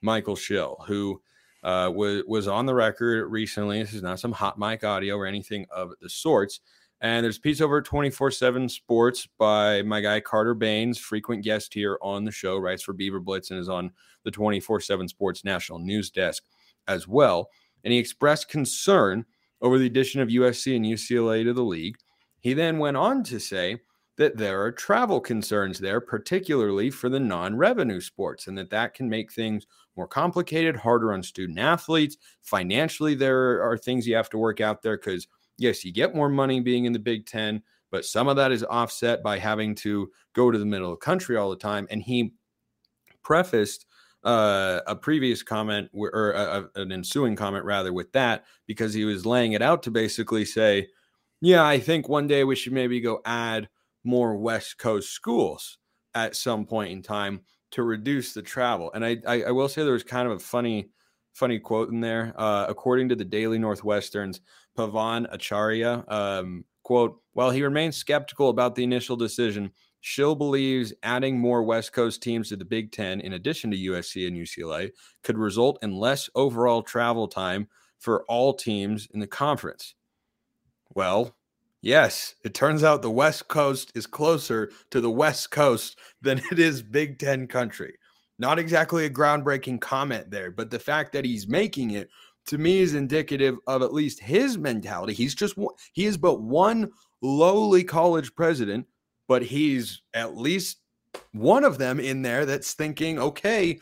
Michael 0.00 0.36
Schill, 0.36 0.84
who 0.86 1.20
uh, 1.64 1.90
was 1.92 2.22
was 2.26 2.46
on 2.48 2.66
the 2.66 2.74
record 2.74 3.28
recently. 3.30 3.82
This 3.82 3.94
is 3.94 4.02
not 4.02 4.20
some 4.20 4.32
hot 4.32 4.58
mic 4.58 4.84
audio 4.84 5.16
or 5.16 5.26
anything 5.26 5.66
of 5.70 5.92
the 6.00 6.08
sorts 6.08 6.60
and 7.02 7.24
there's 7.24 7.36
a 7.36 7.40
piece 7.40 7.60
over 7.60 7.82
24 7.82 8.30
7 8.30 8.68
Sports 8.68 9.28
by 9.36 9.82
my 9.82 10.00
guy 10.00 10.20
Carter 10.20 10.54
Baines, 10.54 10.98
frequent 10.98 11.44
guest 11.44 11.74
here 11.74 11.98
on 12.00 12.24
the 12.24 12.30
show, 12.30 12.56
writes 12.56 12.84
for 12.84 12.92
Beaver 12.92 13.20
Blitz 13.20 13.50
and 13.50 13.58
is 13.58 13.68
on 13.68 13.90
the 14.24 14.30
24 14.30 14.80
7 14.80 15.08
Sports 15.08 15.44
national 15.44 15.80
news 15.80 16.10
desk 16.10 16.44
as 16.86 17.08
well. 17.08 17.50
And 17.84 17.92
he 17.92 17.98
expressed 17.98 18.48
concern 18.48 19.26
over 19.60 19.78
the 19.78 19.86
addition 19.86 20.20
of 20.20 20.28
USC 20.28 20.76
and 20.76 20.86
UCLA 20.86 21.44
to 21.44 21.52
the 21.52 21.64
league. 21.64 21.96
He 22.40 22.54
then 22.54 22.78
went 22.78 22.96
on 22.96 23.24
to 23.24 23.40
say 23.40 23.80
that 24.16 24.36
there 24.36 24.62
are 24.62 24.70
travel 24.70 25.20
concerns 25.20 25.80
there, 25.80 26.00
particularly 26.00 26.90
for 26.90 27.08
the 27.08 27.20
non 27.20 27.56
revenue 27.56 28.00
sports, 28.00 28.46
and 28.46 28.56
that 28.58 28.70
that 28.70 28.94
can 28.94 29.08
make 29.08 29.32
things 29.32 29.66
more 29.96 30.06
complicated, 30.06 30.76
harder 30.76 31.12
on 31.12 31.24
student 31.24 31.58
athletes. 31.58 32.16
Financially, 32.42 33.16
there 33.16 33.60
are 33.60 33.76
things 33.76 34.06
you 34.06 34.14
have 34.14 34.30
to 34.30 34.38
work 34.38 34.60
out 34.60 34.82
there 34.82 34.96
because 34.96 35.26
yes, 35.62 35.84
you 35.84 35.92
get 35.92 36.14
more 36.14 36.28
money 36.28 36.60
being 36.60 36.84
in 36.84 36.92
the 36.92 36.98
Big 36.98 37.26
Ten, 37.26 37.62
but 37.90 38.04
some 38.04 38.28
of 38.28 38.36
that 38.36 38.52
is 38.52 38.64
offset 38.64 39.22
by 39.22 39.38
having 39.38 39.74
to 39.76 40.10
go 40.34 40.50
to 40.50 40.58
the 40.58 40.66
middle 40.66 40.92
of 40.92 40.98
the 40.98 41.04
country 41.04 41.36
all 41.36 41.50
the 41.50 41.56
time. 41.56 41.86
And 41.90 42.02
he 42.02 42.34
prefaced 43.22 43.86
uh, 44.24 44.80
a 44.86 44.96
previous 44.96 45.42
comment 45.42 45.90
or 45.92 46.32
a, 46.32 46.68
a, 46.76 46.80
an 46.80 46.92
ensuing 46.92 47.36
comment 47.36 47.64
rather 47.64 47.92
with 47.92 48.12
that 48.12 48.44
because 48.66 48.94
he 48.94 49.04
was 49.04 49.26
laying 49.26 49.52
it 49.52 49.62
out 49.62 49.82
to 49.84 49.90
basically 49.90 50.44
say, 50.44 50.88
yeah, 51.40 51.64
I 51.64 51.78
think 51.78 52.08
one 52.08 52.26
day 52.26 52.44
we 52.44 52.56
should 52.56 52.72
maybe 52.72 53.00
go 53.00 53.20
add 53.24 53.68
more 54.04 54.36
West 54.36 54.78
Coast 54.78 55.10
schools 55.10 55.78
at 56.14 56.36
some 56.36 56.66
point 56.66 56.92
in 56.92 57.02
time 57.02 57.40
to 57.72 57.82
reduce 57.82 58.32
the 58.32 58.42
travel. 58.42 58.92
And 58.92 59.04
I, 59.04 59.18
I, 59.26 59.42
I 59.44 59.50
will 59.50 59.68
say 59.68 59.82
there 59.82 59.92
was 59.92 60.04
kind 60.04 60.26
of 60.26 60.34
a 60.34 60.38
funny 60.38 60.90
funny 61.32 61.58
quote 61.58 61.90
in 61.90 62.00
there. 62.00 62.34
Uh, 62.36 62.66
according 62.68 63.08
to 63.08 63.16
the 63.16 63.24
Daily 63.24 63.58
Northwestern's 63.58 64.40
Pavan 64.76 65.26
Acharya, 65.32 66.04
um, 66.08 66.64
quote, 66.82 67.20
while 67.32 67.50
he 67.50 67.62
remains 67.62 67.96
skeptical 67.96 68.48
about 68.48 68.74
the 68.74 68.84
initial 68.84 69.16
decision, 69.16 69.70
Schill 70.00 70.34
believes 70.34 70.92
adding 71.04 71.38
more 71.38 71.62
West 71.62 71.92
Coast 71.92 72.22
teams 72.22 72.48
to 72.48 72.56
the 72.56 72.64
Big 72.64 72.90
Ten, 72.90 73.20
in 73.20 73.34
addition 73.34 73.70
to 73.70 73.76
USC 73.76 74.26
and 74.26 74.36
UCLA, 74.36 74.90
could 75.22 75.38
result 75.38 75.78
in 75.80 75.94
less 75.94 76.28
overall 76.34 76.82
travel 76.82 77.28
time 77.28 77.68
for 77.98 78.24
all 78.24 78.52
teams 78.52 79.06
in 79.14 79.20
the 79.20 79.28
conference. 79.28 79.94
Well, 80.92 81.36
yes, 81.80 82.34
it 82.44 82.52
turns 82.52 82.82
out 82.82 83.00
the 83.00 83.10
West 83.10 83.46
Coast 83.46 83.92
is 83.94 84.08
closer 84.08 84.72
to 84.90 85.00
the 85.00 85.10
West 85.10 85.52
Coast 85.52 85.96
than 86.20 86.42
it 86.50 86.58
is 86.58 86.82
Big 86.82 87.20
Ten 87.20 87.46
country. 87.46 87.94
Not 88.42 88.58
exactly 88.58 89.04
a 89.04 89.10
groundbreaking 89.10 89.80
comment 89.80 90.28
there, 90.28 90.50
but 90.50 90.68
the 90.68 90.80
fact 90.80 91.12
that 91.12 91.24
he's 91.24 91.46
making 91.46 91.92
it 91.92 92.10
to 92.46 92.58
me 92.58 92.80
is 92.80 92.92
indicative 92.92 93.56
of 93.68 93.82
at 93.82 93.94
least 93.94 94.18
his 94.18 94.58
mentality. 94.58 95.12
He's 95.12 95.36
just 95.36 95.56
he 95.92 96.06
is 96.06 96.16
but 96.16 96.42
one 96.42 96.90
lowly 97.22 97.84
college 97.84 98.34
president, 98.34 98.88
but 99.28 99.44
he's 99.44 100.02
at 100.12 100.36
least 100.36 100.78
one 101.30 101.62
of 101.62 101.78
them 101.78 102.00
in 102.00 102.22
there 102.22 102.44
that's 102.44 102.74
thinking, 102.74 103.16
okay, 103.20 103.78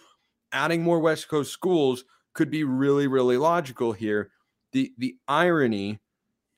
adding 0.53 0.83
more 0.83 1.01
West 1.01 1.29
Coast 1.29 1.51
schools 1.51 2.05
could 2.35 2.51
be 2.51 2.63
really, 2.63 3.07
really 3.07 3.39
logical 3.39 3.95
here. 3.95 4.31
The 4.73 4.93
the 4.99 5.17
irony, 5.27 6.01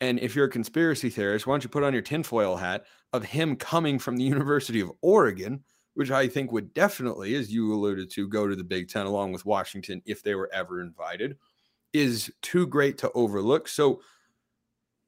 and 0.01 0.19
if 0.19 0.35
you're 0.35 0.47
a 0.47 0.51
conspiracy 0.51 1.09
theorist, 1.09 1.47
why 1.47 1.53
don't 1.53 1.63
you 1.63 1.71
put 1.71 1.85
on 1.85 1.93
your 1.93 2.03
tinfoil 2.03 2.57
hat 2.57 2.85
of 3.13 3.23
him 3.23 3.55
coming 3.55 4.01
from 4.01 4.17
the 4.17 4.25
University 4.35 4.81
of 4.81 4.91
Oregon, 5.03 5.63
which 5.95 6.11
I 6.11 6.29
think 6.29 6.53
would 6.53 6.73
definitely, 6.75 7.35
as 7.35 7.53
you 7.53 7.73
alluded 7.73 8.11
to, 8.13 8.29
go 8.29 8.47
to 8.47 8.57
the 8.57 8.65
Big 8.65 8.89
Ten 8.89 9.07
along 9.07 9.33
with 9.33 9.45
Washington 9.45 10.03
if 10.07 10.23
they 10.23 10.35
were 10.35 10.51
ever 10.53 10.81
invited, 10.81 11.37
is 11.93 12.33
too 12.41 12.67
great 12.67 12.99
to 12.99 13.13
overlook. 13.13 13.69
So, 13.69 14.01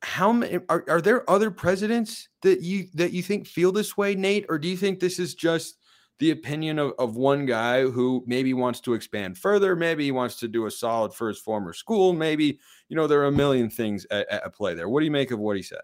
how 0.03 0.33
many 0.33 0.59
are, 0.69 0.85
are 0.87 1.01
there 1.01 1.29
other 1.31 1.51
presidents 1.51 2.29
that 2.43 2.61
you 2.61 2.89
that 2.95 3.13
you 3.13 3.23
think 3.23 3.47
feel 3.47 3.73
this 3.73 3.97
way, 3.97 4.15
Nate, 4.15 4.45
or 4.49 4.59
do 4.59 4.69
you 4.69 4.77
think 4.77 5.01
this 5.01 5.19
is 5.19 5.35
just 5.35 5.79
the 6.19 6.31
opinion 6.31 6.79
of, 6.79 6.93
of 6.99 7.17
one 7.17 7.47
guy 7.47 7.83
who 7.83 8.23
maybe 8.27 8.53
wants 8.53 8.81
to 8.81 8.95
expand 8.95 9.37
further, 9.37 9.75
maybe 9.75 10.05
he 10.05 10.13
wants 10.13 10.37
to 10.37 10.47
do 10.47 10.67
a 10.67 10.71
solid 10.71 11.13
for 11.13 11.29
his 11.29 11.39
former 11.39 11.73
school, 11.73 12.13
maybe 12.13 12.59
you 12.89 12.97
know 12.97 13.07
there 13.07 13.23
are 13.23 13.27
a 13.27 13.33
million 13.33 13.71
things 13.71 14.07
at, 14.11 14.29
at 14.29 14.55
play 14.55 14.75
there. 14.75 14.89
What 14.89 15.01
do 15.01 15.07
you 15.07 15.11
make 15.11 15.31
of 15.31 15.39
what 15.39 15.57
he 15.57 15.63
said? 15.63 15.81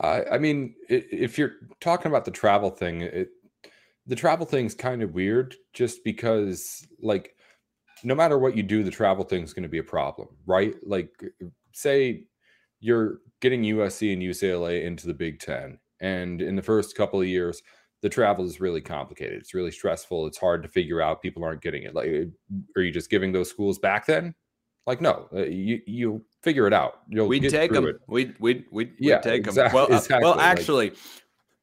I 0.00 0.38
mean, 0.38 0.74
if 0.88 1.38
you're 1.38 1.52
talking 1.80 2.10
about 2.10 2.24
the 2.24 2.32
travel 2.32 2.70
thing, 2.70 3.02
it, 3.02 3.28
the 4.06 4.16
travel 4.16 4.46
thing's 4.46 4.74
kind 4.74 5.02
of 5.02 5.14
weird, 5.14 5.54
just 5.72 6.04
because 6.04 6.86
like 7.00 7.34
no 8.02 8.14
matter 8.14 8.38
what 8.38 8.56
you 8.56 8.62
do, 8.62 8.82
the 8.82 8.90
travel 8.90 9.24
thing's 9.24 9.52
going 9.52 9.62
to 9.62 9.68
be 9.68 9.78
a 9.78 9.84
problem, 9.84 10.28
right? 10.46 10.74
Like, 10.82 11.10
say 11.72 12.26
you're 12.80 13.18
getting 13.40 13.62
USC 13.62 14.12
and 14.12 14.22
UCLA 14.22 14.84
into 14.84 15.06
the 15.06 15.14
Big 15.14 15.40
Ten, 15.40 15.78
and 16.00 16.42
in 16.42 16.54
the 16.56 16.62
first 16.62 16.96
couple 16.96 17.20
of 17.20 17.26
years, 17.26 17.62
the 18.02 18.08
travel 18.10 18.44
is 18.44 18.60
really 18.60 18.82
complicated. 18.82 19.38
It's 19.40 19.54
really 19.54 19.70
stressful. 19.70 20.26
It's 20.26 20.38
hard 20.38 20.62
to 20.62 20.68
figure 20.68 21.00
out. 21.00 21.22
People 21.22 21.42
aren't 21.42 21.62
getting 21.62 21.84
it. 21.84 21.94
Like, 21.94 22.08
are 22.76 22.82
you 22.82 22.92
just 22.92 23.10
giving 23.10 23.32
those 23.32 23.48
schools 23.48 23.78
back 23.78 24.06
then? 24.06 24.34
Like, 24.86 25.00
no, 25.00 25.28
uh, 25.34 25.44
you 25.44 25.80
you 25.86 26.24
figure 26.42 26.66
it 26.66 26.74
out. 26.74 27.00
You'll 27.08 27.26
we'd 27.26 27.48
take 27.48 27.72
them. 27.72 27.86
It. 27.86 27.96
We'd 28.06 28.34
we'd 28.38 28.66
we'd, 28.70 28.92
yeah, 28.98 29.20
take 29.20 29.46
exactly, 29.46 29.80
them. 29.80 29.88
Well, 29.90 29.98
uh, 29.98 30.20
well, 30.20 30.40
actually. 30.40 30.90
Like, 30.90 30.98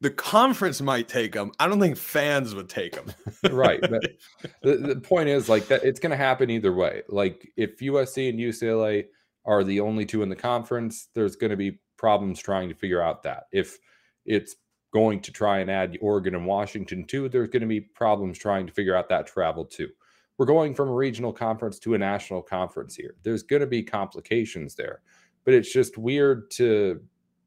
the 0.02 0.10
conference 0.10 0.80
might 0.80 1.08
take 1.08 1.32
them. 1.32 1.52
I 1.60 1.68
don't 1.68 1.78
think 1.78 1.96
fans 1.96 2.56
would 2.56 2.68
take 2.68 2.92
them. 2.92 3.12
right. 3.52 3.80
But 3.80 4.02
the, 4.62 4.76
the 4.76 5.00
point 5.00 5.28
is 5.28 5.48
like 5.48 5.68
that 5.68 5.84
it's 5.84 6.00
going 6.00 6.10
to 6.10 6.16
happen 6.16 6.50
either 6.50 6.72
way. 6.72 7.02
Like 7.08 7.48
if 7.56 7.78
USC 7.78 8.28
and 8.28 8.38
UCLA 8.38 9.06
are 9.44 9.62
the 9.62 9.78
only 9.78 10.04
two 10.04 10.24
in 10.24 10.28
the 10.28 10.36
conference, 10.36 11.08
there's 11.14 11.36
going 11.36 11.52
to 11.52 11.56
be 11.56 11.78
problems 11.96 12.40
trying 12.40 12.68
to 12.68 12.74
figure 12.74 13.00
out 13.00 13.22
that. 13.22 13.44
If 13.52 13.78
it's 14.26 14.56
going 14.92 15.20
to 15.20 15.30
try 15.30 15.60
and 15.60 15.70
add 15.70 15.96
Oregon 16.00 16.34
and 16.34 16.46
Washington 16.46 17.04
too, 17.04 17.28
there's 17.28 17.48
going 17.48 17.62
to 17.62 17.68
be 17.68 17.80
problems 17.80 18.38
trying 18.38 18.66
to 18.66 18.72
figure 18.72 18.96
out 18.96 19.08
that 19.08 19.28
travel 19.28 19.64
too. 19.64 19.88
We're 20.36 20.46
going 20.46 20.74
from 20.74 20.88
a 20.88 20.94
regional 20.94 21.32
conference 21.32 21.78
to 21.78 21.94
a 21.94 21.98
national 21.98 22.42
conference 22.42 22.96
here. 22.96 23.14
There's 23.22 23.44
going 23.44 23.60
to 23.60 23.68
be 23.68 23.84
complications 23.84 24.74
there, 24.74 25.02
but 25.44 25.54
it's 25.54 25.72
just 25.72 25.96
weird 25.96 26.50
to 26.52 27.00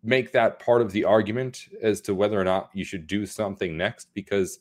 make 0.06 0.32
that 0.32 0.60
part 0.60 0.82
of 0.82 0.92
the 0.92 1.04
argument 1.04 1.68
as 1.82 2.00
to 2.02 2.14
whether 2.14 2.40
or 2.40 2.44
not 2.44 2.70
you 2.74 2.86
should 2.86 3.08
do 3.08 3.26
something 3.26 3.76
next 3.76 4.14
because 4.14 4.60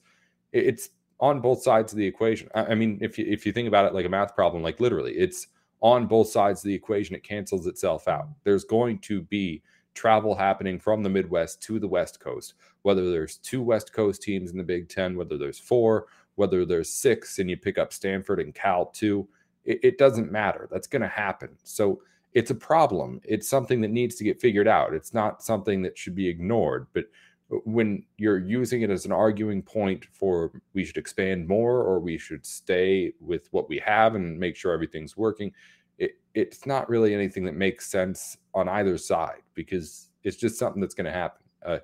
it's 0.53 0.89
on 1.21 1.41
both 1.41 1.63
sides 1.63 1.93
of 1.93 1.99
the 1.99 2.07
equation. 2.07 2.49
I 2.55 2.75
mean, 2.75 2.99
if 3.01 3.19
you, 3.19 3.27
if 3.29 3.45
you 3.45 3.53
think 3.53 3.69
about 3.69 3.85
it 3.85 3.95
like 3.95 4.07
a 4.07 4.09
math 4.09 4.35
problem, 4.35 4.63
like 4.63 4.81
literally, 4.81 5.13
it's 5.13 5.49
on 5.81 6.07
both 6.07 6.29
sides 6.29 6.61
of 6.61 6.69
the 6.69 6.75
equation. 6.75 7.15
It 7.15 7.23
cancels 7.23 7.67
itself 7.67 8.09
out. 8.09 8.29
There's 8.43 8.65
going 8.65 8.99
to 9.01 9.23
be 9.23 9.63
travel 9.95 10.35
happening 10.35 10.81
from 10.81 11.03
the 11.03 11.11
Midwest 11.11 11.63
to 11.63 11.79
the 11.79 11.89
West 11.89 12.21
Coast, 12.21 12.55
whether 12.83 13.11
there's 13.11 13.37
two 13.39 13.63
West 13.63 13.93
Coast 13.93 14.23
teams 14.23 14.51
in 14.51 14.59
the 14.59 14.65
Big 14.65 14.89
Ten, 14.89 15.17
whether 15.17 15.37
there's 15.39 15.59
four, 15.59 16.07
whether 16.37 16.65
there's 16.65 16.91
six, 16.91 17.39
and 17.39 17.49
you 17.49 17.57
pick 17.57 17.79
up 17.79 17.93
Stanford 17.93 18.41
and 18.41 18.55
Cal 18.55 18.87
too. 18.87 19.29
It, 19.65 19.81
it 19.83 19.99
doesn't 19.99 20.33
matter. 20.33 20.69
That's 20.71 20.89
going 20.89 21.03
to 21.03 21.09
happen. 21.09 21.51
So 21.63 22.01
it's 22.35 22.51
a 22.51 22.55
problem. 22.55 23.21
It's 23.25 23.49
something 23.49 23.81
that 23.81 23.91
needs 23.91 24.17
to 24.17 24.25
get 24.25 24.41
figured 24.41 24.69
out. 24.69 24.93
It's 24.93 25.15
not 25.15 25.43
something 25.43 25.83
that 25.83 25.97
should 25.97 26.17
be 26.17 26.29
ignored. 26.29 26.89
But 26.93 27.05
when 27.49 28.05
you're 28.17 28.39
using 28.39 28.83
it 28.83 28.91
as 28.91 29.05
an 29.05 29.13
arguing 29.13 29.63
point 29.63 30.05
for 30.13 30.51
we 30.73 30.85
should 30.85 30.97
expand 30.97 31.47
more 31.47 31.83
or 31.83 32.01
we 32.01 32.19
should 32.19 32.45
stay 32.45 33.13
with 33.21 33.47
what 33.53 33.69
we 33.69 33.79
have 33.79 34.17
and 34.17 34.39
make 34.39 34.57
sure 34.57 34.73
everything's 34.73 35.17
working, 35.17 35.53
it, 35.99 36.13
it's 36.35 36.67
not 36.67 36.89
really 36.89 37.15
anything 37.15 37.45
that 37.45 37.55
makes 37.55 37.87
sense 37.87 38.37
on 38.53 38.69
either 38.69 38.99
side 38.99 39.43
because 39.55 40.11
it's 40.25 40.37
just 40.37 40.59
something 40.59 40.81
that's 40.81 40.95
going 40.95 41.05
to 41.05 41.13
happen. 41.13 41.43
Uh, 41.65 41.79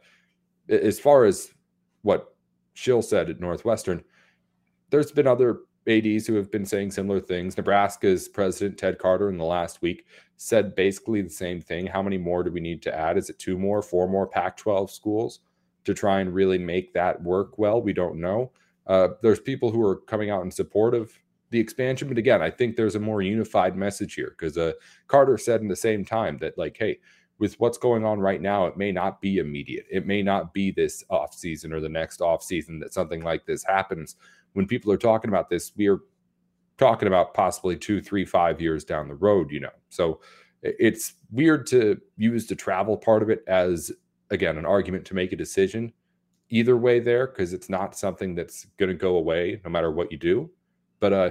as 0.68 0.98
far 0.98 1.24
as 1.24 1.52
what 2.02 2.34
Schill 2.74 3.02
said 3.02 3.30
at 3.30 3.38
Northwestern, 3.38 4.02
there's 4.90 5.12
been 5.12 5.28
other 5.28 5.60
ADs 5.88 6.26
who 6.26 6.34
have 6.34 6.50
been 6.50 6.66
saying 6.66 6.90
similar 6.90 7.20
things. 7.20 7.56
Nebraska's 7.56 8.28
president, 8.28 8.78
Ted 8.78 8.98
Carter, 8.98 9.28
in 9.28 9.38
the 9.38 9.44
last 9.44 9.82
week 9.82 10.06
said 10.36 10.74
basically 10.74 11.22
the 11.22 11.30
same 11.30 11.60
thing. 11.60 11.86
How 11.86 12.02
many 12.02 12.18
more 12.18 12.42
do 12.42 12.50
we 12.50 12.60
need 12.60 12.82
to 12.82 12.94
add? 12.94 13.18
Is 13.18 13.30
it 13.30 13.38
two 13.38 13.58
more, 13.58 13.82
four 13.82 14.08
more 14.08 14.26
Pac 14.26 14.56
12 14.56 14.90
schools 14.90 15.40
to 15.84 15.94
try 15.94 16.20
and 16.20 16.34
really 16.34 16.58
make 16.58 16.92
that 16.94 17.22
work 17.22 17.58
well? 17.58 17.82
We 17.82 17.92
don't 17.92 18.20
know. 18.20 18.52
Uh, 18.86 19.08
there's 19.22 19.40
people 19.40 19.70
who 19.70 19.82
are 19.86 19.96
coming 19.96 20.30
out 20.30 20.42
in 20.42 20.50
support 20.50 20.94
of 20.94 21.12
the 21.50 21.60
expansion. 21.60 22.08
But 22.08 22.18
again, 22.18 22.42
I 22.42 22.50
think 22.50 22.76
there's 22.76 22.94
a 22.94 23.00
more 23.00 23.22
unified 23.22 23.76
message 23.76 24.14
here 24.14 24.34
because 24.38 24.56
uh, 24.56 24.72
Carter 25.08 25.36
said 25.36 25.60
in 25.60 25.68
the 25.68 25.76
same 25.76 26.04
time 26.04 26.38
that, 26.38 26.56
like, 26.56 26.76
hey, 26.78 26.98
with 27.40 27.58
what's 27.58 27.78
going 27.78 28.04
on 28.04 28.20
right 28.20 28.40
now, 28.40 28.66
it 28.66 28.76
may 28.76 28.92
not 28.92 29.20
be 29.20 29.38
immediate. 29.38 29.86
It 29.90 30.06
may 30.06 30.22
not 30.22 30.54
be 30.54 30.70
this 30.70 31.02
off 31.10 31.34
season 31.34 31.72
or 31.72 31.80
the 31.80 31.88
next 31.88 32.20
off 32.20 32.44
season 32.44 32.78
that 32.78 32.94
something 32.94 33.22
like 33.22 33.44
this 33.46 33.64
happens 33.64 34.14
when 34.52 34.66
people 34.66 34.92
are 34.92 34.98
talking 34.98 35.28
about 35.28 35.48
this, 35.48 35.72
we 35.76 35.88
are 35.88 36.00
talking 36.78 37.08
about 37.08 37.34
possibly 37.34 37.76
two, 37.76 38.00
three, 38.00 38.24
five 38.24 38.60
years 38.60 38.84
down 38.84 39.08
the 39.08 39.14
road, 39.14 39.50
you 39.50 39.60
know. 39.60 39.70
So 39.88 40.20
it's 40.62 41.14
weird 41.30 41.66
to 41.68 42.00
use 42.16 42.46
the 42.46 42.56
travel 42.56 42.96
part 42.96 43.22
of 43.22 43.30
it 43.30 43.42
as, 43.46 43.92
again, 44.30 44.58
an 44.58 44.66
argument 44.66 45.04
to 45.06 45.14
make 45.14 45.32
a 45.32 45.36
decision 45.36 45.92
either 46.48 46.76
way 46.76 46.98
there, 46.98 47.28
because 47.28 47.52
it's 47.52 47.68
not 47.68 47.96
something 47.96 48.34
that's 48.34 48.66
going 48.76 48.88
to 48.88 48.94
go 48.94 49.16
away 49.16 49.60
no 49.64 49.70
matter 49.70 49.90
what 49.92 50.10
you 50.10 50.18
do. 50.18 50.50
But 50.98 51.12
uh, 51.12 51.30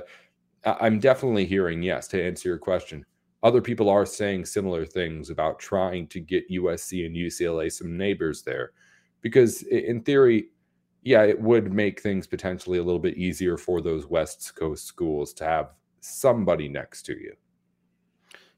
I'm 0.63 0.99
definitely 0.99 1.45
hearing, 1.45 1.83
yes, 1.83 2.07
to 2.09 2.23
answer 2.23 2.47
your 2.47 2.57
question. 2.57 3.05
Other 3.41 3.61
people 3.61 3.89
are 3.89 4.05
saying 4.05 4.45
similar 4.45 4.85
things 4.85 5.29
about 5.29 5.59
trying 5.59 6.07
to 6.07 6.19
get 6.19 6.49
USC 6.49 7.05
and 7.05 7.15
UCLA 7.15 7.71
some 7.71 7.97
neighbors 7.97 8.41
there. 8.41 8.71
Because 9.21 9.63
in 9.63 10.01
theory, 10.01 10.49
yeah, 11.03 11.23
it 11.23 11.39
would 11.41 11.71
make 11.71 12.01
things 12.01 12.27
potentially 12.27 12.79
a 12.79 12.83
little 12.83 12.99
bit 12.99 13.17
easier 13.17 13.57
for 13.57 13.81
those 13.81 14.05
West 14.05 14.53
Coast 14.55 14.85
schools 14.85 15.33
to 15.35 15.45
have 15.45 15.71
somebody 16.01 16.67
next 16.67 17.03
to 17.03 17.13
you. 17.13 17.33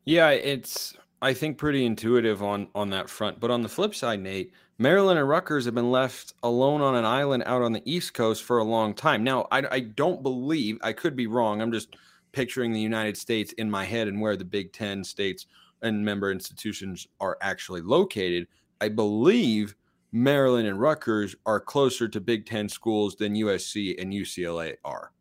Yeah, 0.06 0.30
it's 0.30 0.96
I 1.22 1.34
think 1.34 1.60
pretty 1.60 1.86
intuitive 1.86 2.42
on 2.42 2.68
on 2.74 2.90
that 2.90 3.10
front. 3.10 3.40
But 3.40 3.52
on 3.52 3.62
the 3.62 3.70
flip 3.70 3.94
side, 3.94 4.20
Nate, 4.20 4.52
Maryland 4.80 5.20
and 5.20 5.30
Rutgers 5.30 5.66
have 5.66 5.76
been 5.76 5.92
left 5.92 6.34
alone 6.42 6.82
on 6.82 6.96
an 6.96 7.06
island 7.06 7.44
out 7.46 7.62
on 7.62 7.74
the 7.74 7.84
East 7.86 8.16
Coast 8.16 8.44
for 8.44 8.58
a 8.58 8.64
long 8.64 8.96
time. 8.96 9.24
Now, 9.24 9.48
I, 9.52 9.64
I 9.70 9.80
don't 9.82 10.24
believe 10.24 10.80
I 10.82 10.94
could 10.94 11.16
be 11.16 11.28
wrong. 11.28 11.62
I'm 11.62 11.72
just 11.72 11.96
picturing 12.32 12.72
the 12.72 12.82
United 12.82 13.18
States 13.18 13.54
in 13.54 13.70
my 13.70 13.86
head 13.86 14.08
and 14.08 14.20
where 14.22 14.36
the 14.36 14.46
Big 14.46 14.74
Ten 14.74 15.04
states 15.04 15.48
and 15.82 16.04
member 16.04 16.32
institutions 16.32 17.08
are 17.20 17.38
actually 17.42 17.82
located. 17.82 18.48
I 18.80 18.90
believe 18.90 19.76
Maryland 20.12 20.68
and 20.68 20.80
Rutgers 20.80 21.36
are 21.46 21.60
closer 21.60 22.08
to 22.08 22.20
Big 22.20 22.46
Ten 22.46 22.68
schools 22.68 23.16
than 23.16 23.34
USC 23.34 24.00
and 24.02 24.14
UCLA 24.14 24.76
are. 24.84 25.12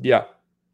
Yeah. 0.00 0.24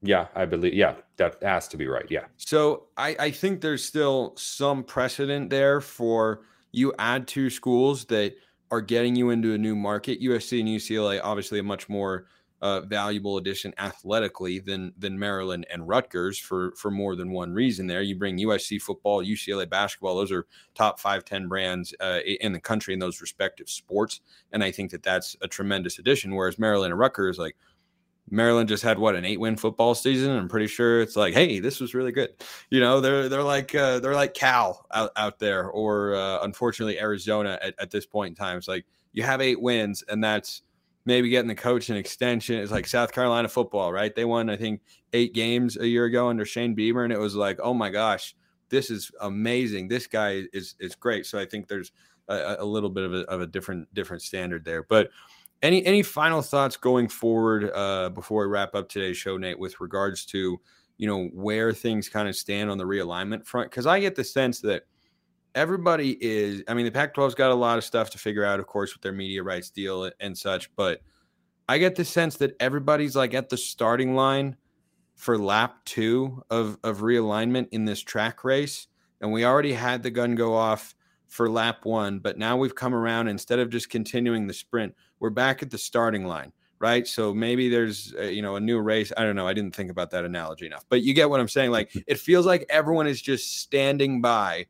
Yeah, 0.02 0.28
I 0.34 0.46
believe. 0.46 0.72
Yeah, 0.72 0.94
that 1.16 1.42
has 1.42 1.68
to 1.68 1.76
be 1.76 1.86
right. 1.86 2.06
Yeah. 2.08 2.24
So 2.38 2.86
I, 2.96 3.16
I 3.18 3.30
think 3.30 3.60
there's 3.60 3.84
still 3.84 4.34
some 4.36 4.82
precedent 4.82 5.50
there 5.50 5.82
for 5.82 6.42
you 6.72 6.94
add 6.98 7.28
two 7.28 7.50
schools 7.50 8.06
that 8.06 8.34
are 8.70 8.80
getting 8.80 9.16
you 9.16 9.30
into 9.30 9.52
a 9.52 9.58
new 9.58 9.76
market. 9.76 10.22
USC 10.22 10.60
and 10.60 10.68
UCLA, 10.68 11.20
obviously, 11.22 11.58
a 11.58 11.62
much 11.62 11.88
more 11.88 12.26
uh, 12.62 12.82
valuable 12.82 13.38
addition 13.38 13.72
athletically 13.78 14.58
than 14.58 14.92
than 14.98 15.18
Maryland 15.18 15.66
and 15.72 15.88
Rutgers 15.88 16.38
for 16.38 16.72
for 16.76 16.90
more 16.90 17.16
than 17.16 17.32
one 17.32 17.52
reason. 17.52 17.86
There, 17.86 18.02
you 18.02 18.16
bring 18.16 18.38
USC 18.38 18.80
football, 18.80 19.24
UCLA 19.24 19.68
basketball; 19.68 20.16
those 20.16 20.32
are 20.32 20.46
top 20.74 21.00
five 21.00 21.24
ten 21.24 21.48
brands 21.48 21.94
uh, 22.00 22.20
in 22.24 22.52
the 22.52 22.60
country 22.60 22.92
in 22.94 23.00
those 23.00 23.20
respective 23.20 23.70
sports, 23.70 24.20
and 24.52 24.62
I 24.62 24.70
think 24.70 24.90
that 24.90 25.02
that's 25.02 25.36
a 25.40 25.48
tremendous 25.48 25.98
addition. 25.98 26.34
Whereas 26.34 26.58
Maryland 26.58 26.92
and 26.92 26.98
Rutgers, 26.98 27.38
like 27.38 27.56
Maryland 28.30 28.68
just 28.68 28.82
had 28.82 28.98
what 28.98 29.16
an 29.16 29.24
eight 29.24 29.40
win 29.40 29.56
football 29.56 29.94
season. 29.94 30.30
I'm 30.30 30.48
pretty 30.48 30.68
sure 30.68 31.00
it's 31.00 31.16
like, 31.16 31.34
hey, 31.34 31.58
this 31.60 31.80
was 31.80 31.94
really 31.94 32.12
good. 32.12 32.30
You 32.70 32.80
know, 32.80 33.00
they're 33.00 33.28
they're 33.28 33.42
like 33.42 33.74
uh, 33.74 34.00
they're 34.00 34.14
like 34.14 34.34
Cal 34.34 34.86
out, 34.92 35.10
out 35.16 35.38
there, 35.38 35.68
or 35.68 36.14
uh, 36.14 36.40
unfortunately 36.42 37.00
Arizona 37.00 37.58
at, 37.60 37.74
at 37.78 37.90
this 37.90 38.06
point 38.06 38.30
in 38.30 38.34
time. 38.34 38.58
It's 38.58 38.68
like 38.68 38.84
you 39.12 39.22
have 39.22 39.40
eight 39.40 39.60
wins, 39.60 40.04
and 40.08 40.22
that's 40.22 40.62
maybe 41.04 41.28
getting 41.28 41.48
the 41.48 41.54
coach 41.54 41.88
an 41.88 41.96
extension. 41.96 42.58
It's 42.58 42.72
like 42.72 42.86
South 42.86 43.12
Carolina 43.12 43.48
football, 43.48 43.92
right? 43.92 44.14
They 44.14 44.24
won, 44.24 44.50
I 44.50 44.56
think, 44.56 44.82
eight 45.12 45.34
games 45.34 45.76
a 45.76 45.86
year 45.86 46.04
ago 46.04 46.28
under 46.28 46.44
Shane 46.44 46.74
Beamer, 46.74 47.04
and 47.04 47.12
it 47.12 47.18
was 47.18 47.34
like, 47.34 47.58
oh 47.62 47.74
my 47.74 47.90
gosh, 47.90 48.34
this 48.68 48.90
is 48.90 49.10
amazing. 49.20 49.88
This 49.88 50.06
guy 50.06 50.44
is 50.52 50.74
is 50.78 50.94
great. 50.94 51.26
So 51.26 51.38
I 51.38 51.46
think 51.46 51.68
there's 51.68 51.92
a, 52.28 52.56
a 52.60 52.64
little 52.64 52.90
bit 52.90 53.04
of 53.04 53.14
a, 53.14 53.20
of 53.30 53.40
a 53.40 53.46
different 53.46 53.92
different 53.94 54.22
standard 54.22 54.64
there. 54.64 54.82
But 54.82 55.10
any 55.62 55.84
any 55.84 56.02
final 56.02 56.42
thoughts 56.42 56.76
going 56.76 57.08
forward 57.08 57.70
uh, 57.74 58.10
before 58.10 58.46
we 58.46 58.52
wrap 58.52 58.74
up 58.74 58.88
today's 58.88 59.16
show, 59.16 59.36
Nate, 59.36 59.58
with 59.58 59.80
regards 59.80 60.24
to 60.26 60.60
you 60.96 61.06
know 61.06 61.26
where 61.32 61.72
things 61.72 62.08
kind 62.08 62.28
of 62.28 62.36
stand 62.36 62.70
on 62.70 62.78
the 62.78 62.84
realignment 62.84 63.46
front? 63.46 63.70
Because 63.70 63.86
I 63.86 64.00
get 64.00 64.14
the 64.14 64.24
sense 64.24 64.60
that 64.60 64.84
everybody 65.54 66.16
is 66.20 66.62
i 66.68 66.74
mean 66.74 66.84
the 66.84 66.90
pac 66.90 67.14
12's 67.14 67.34
got 67.34 67.50
a 67.50 67.54
lot 67.54 67.78
of 67.78 67.84
stuff 67.84 68.10
to 68.10 68.18
figure 68.18 68.44
out 68.44 68.60
of 68.60 68.66
course 68.66 68.94
with 68.94 69.02
their 69.02 69.12
media 69.12 69.42
rights 69.42 69.70
deal 69.70 70.10
and 70.20 70.36
such 70.36 70.74
but 70.76 71.00
i 71.68 71.76
get 71.76 71.96
the 71.96 72.04
sense 72.04 72.36
that 72.36 72.54
everybody's 72.60 73.16
like 73.16 73.34
at 73.34 73.48
the 73.48 73.56
starting 73.56 74.14
line 74.14 74.56
for 75.16 75.36
lap 75.36 75.84
two 75.84 76.42
of 76.50 76.78
of 76.84 76.98
realignment 76.98 77.68
in 77.72 77.84
this 77.84 78.00
track 78.00 78.44
race 78.44 78.86
and 79.20 79.32
we 79.32 79.44
already 79.44 79.72
had 79.72 80.02
the 80.02 80.10
gun 80.10 80.34
go 80.34 80.54
off 80.54 80.94
for 81.30 81.48
lap 81.48 81.84
one, 81.84 82.18
but 82.18 82.36
now 82.36 82.56
we've 82.56 82.74
come 82.74 82.94
around. 82.94 83.28
Instead 83.28 83.60
of 83.60 83.70
just 83.70 83.88
continuing 83.88 84.46
the 84.46 84.52
sprint, 84.52 84.94
we're 85.20 85.30
back 85.30 85.62
at 85.62 85.70
the 85.70 85.78
starting 85.78 86.26
line, 86.26 86.52
right? 86.80 87.06
So 87.06 87.32
maybe 87.32 87.68
there's 87.68 88.12
a, 88.18 88.32
you 88.32 88.42
know 88.42 88.56
a 88.56 88.60
new 88.60 88.80
race. 88.80 89.12
I 89.16 89.22
don't 89.22 89.36
know. 89.36 89.46
I 89.46 89.54
didn't 89.54 89.74
think 89.74 89.90
about 89.90 90.10
that 90.10 90.24
analogy 90.24 90.66
enough, 90.66 90.84
but 90.88 91.02
you 91.02 91.14
get 91.14 91.30
what 91.30 91.40
I'm 91.40 91.48
saying. 91.48 91.70
Like 91.70 91.92
it 92.06 92.18
feels 92.18 92.46
like 92.46 92.66
everyone 92.68 93.06
is 93.06 93.22
just 93.22 93.60
standing 93.60 94.20
by, 94.20 94.66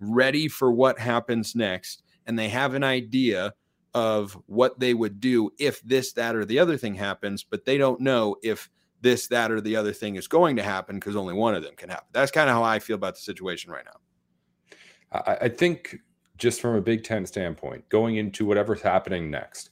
ready 0.00 0.48
for 0.48 0.72
what 0.72 0.98
happens 0.98 1.54
next, 1.54 2.02
and 2.26 2.38
they 2.38 2.48
have 2.48 2.74
an 2.74 2.84
idea 2.84 3.54
of 3.94 4.38
what 4.46 4.78
they 4.78 4.94
would 4.94 5.20
do 5.20 5.50
if 5.58 5.80
this, 5.82 6.12
that, 6.12 6.36
or 6.36 6.44
the 6.44 6.58
other 6.58 6.76
thing 6.76 6.94
happens, 6.94 7.42
but 7.42 7.64
they 7.64 7.78
don't 7.78 8.00
know 8.00 8.36
if 8.42 8.70
this, 9.00 9.28
that, 9.28 9.50
or 9.50 9.60
the 9.60 9.76
other 9.76 9.92
thing 9.92 10.16
is 10.16 10.28
going 10.28 10.56
to 10.56 10.62
happen 10.62 10.96
because 10.96 11.16
only 11.16 11.34
one 11.34 11.54
of 11.54 11.62
them 11.62 11.74
can 11.76 11.88
happen. 11.88 12.06
That's 12.12 12.30
kind 12.30 12.48
of 12.48 12.54
how 12.54 12.62
I 12.62 12.78
feel 12.78 12.96
about 12.96 13.14
the 13.14 13.20
situation 13.20 13.70
right 13.70 13.84
now. 13.84 15.20
I, 15.26 15.46
I 15.46 15.48
think 15.48 15.96
just 16.36 16.60
from 16.60 16.76
a 16.76 16.80
Big 16.80 17.04
Ten 17.04 17.26
standpoint, 17.26 17.88
going 17.88 18.16
into 18.16 18.46
whatever's 18.46 18.82
happening 18.82 19.30
next, 19.30 19.70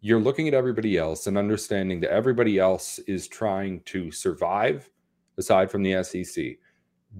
you're 0.00 0.20
looking 0.20 0.48
at 0.48 0.54
everybody 0.54 0.98
else 0.98 1.26
and 1.26 1.38
understanding 1.38 2.00
that 2.00 2.10
everybody 2.10 2.58
else 2.58 2.98
is 3.00 3.26
trying 3.26 3.80
to 3.86 4.10
survive 4.10 4.90
aside 5.38 5.70
from 5.70 5.82
the 5.82 6.02
SEC. 6.02 6.56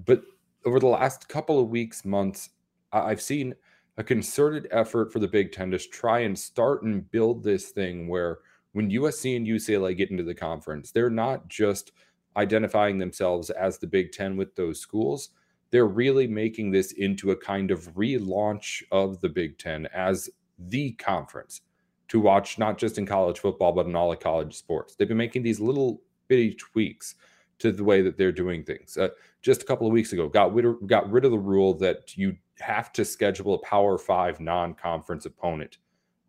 But 0.05 0.21
over 0.65 0.79
the 0.79 0.87
last 0.87 1.27
couple 1.29 1.59
of 1.59 1.69
weeks, 1.69 2.05
months, 2.05 2.49
I've 2.91 3.21
seen 3.21 3.55
a 3.97 4.03
concerted 4.03 4.67
effort 4.71 5.11
for 5.11 5.19
the 5.19 5.27
Big 5.27 5.51
Ten 5.51 5.71
to 5.71 5.79
try 5.79 6.19
and 6.19 6.37
start 6.37 6.83
and 6.83 7.09
build 7.11 7.43
this 7.43 7.69
thing 7.69 8.07
where 8.07 8.39
when 8.73 8.91
USC 8.91 9.37
and 9.37 9.47
UCLA 9.47 9.95
get 9.95 10.11
into 10.11 10.23
the 10.23 10.35
conference, 10.35 10.91
they're 10.91 11.09
not 11.09 11.47
just 11.47 11.91
identifying 12.35 12.97
themselves 12.97 13.49
as 13.49 13.77
the 13.77 13.87
Big 13.87 14.11
Ten 14.11 14.35
with 14.35 14.55
those 14.55 14.79
schools 14.79 15.29
they're 15.75 15.85
really 15.85 16.25
making 16.25 16.71
this 16.71 16.93
into 16.93 17.31
a 17.31 17.35
kind 17.35 17.71
of 17.71 17.93
relaunch 17.95 18.83
of 18.91 19.19
the 19.21 19.27
Big 19.27 19.57
Ten 19.57 19.87
as 19.93 20.29
the 20.57 20.93
conference 20.93 21.61
to 22.07 22.19
watch, 22.19 22.57
not 22.57 22.77
just 22.77 22.97
in 22.97 23.05
college 23.05 23.39
football, 23.39 23.73
but 23.73 23.85
in 23.85 23.95
all 23.95 24.11
of 24.11 24.19
college 24.21 24.55
sports. 24.55 24.95
They've 24.95 25.07
been 25.07 25.17
making 25.17 25.43
these 25.43 25.59
little 25.59 26.01
bitty 26.29 26.53
tweaks 26.53 27.15
to 27.59 27.71
the 27.71 27.83
way 27.83 28.01
that 28.01 28.17
they're 28.17 28.31
doing 28.31 28.63
things. 28.63 28.97
Uh, 28.97 29.09
just 29.41 29.61
a 29.61 29.65
couple 29.65 29.87
of 29.87 29.93
weeks 29.93 30.13
ago, 30.13 30.27
got 30.27 30.53
rid, 30.53 30.65
of, 30.65 30.85
got 30.87 31.09
rid 31.11 31.25
of 31.25 31.31
the 31.31 31.37
rule 31.37 31.73
that 31.75 32.17
you 32.17 32.35
have 32.59 32.91
to 32.93 33.05
schedule 33.05 33.53
a 33.53 33.59
Power 33.59 33.97
Five 33.97 34.39
non-conference 34.39 35.25
opponent 35.25 35.77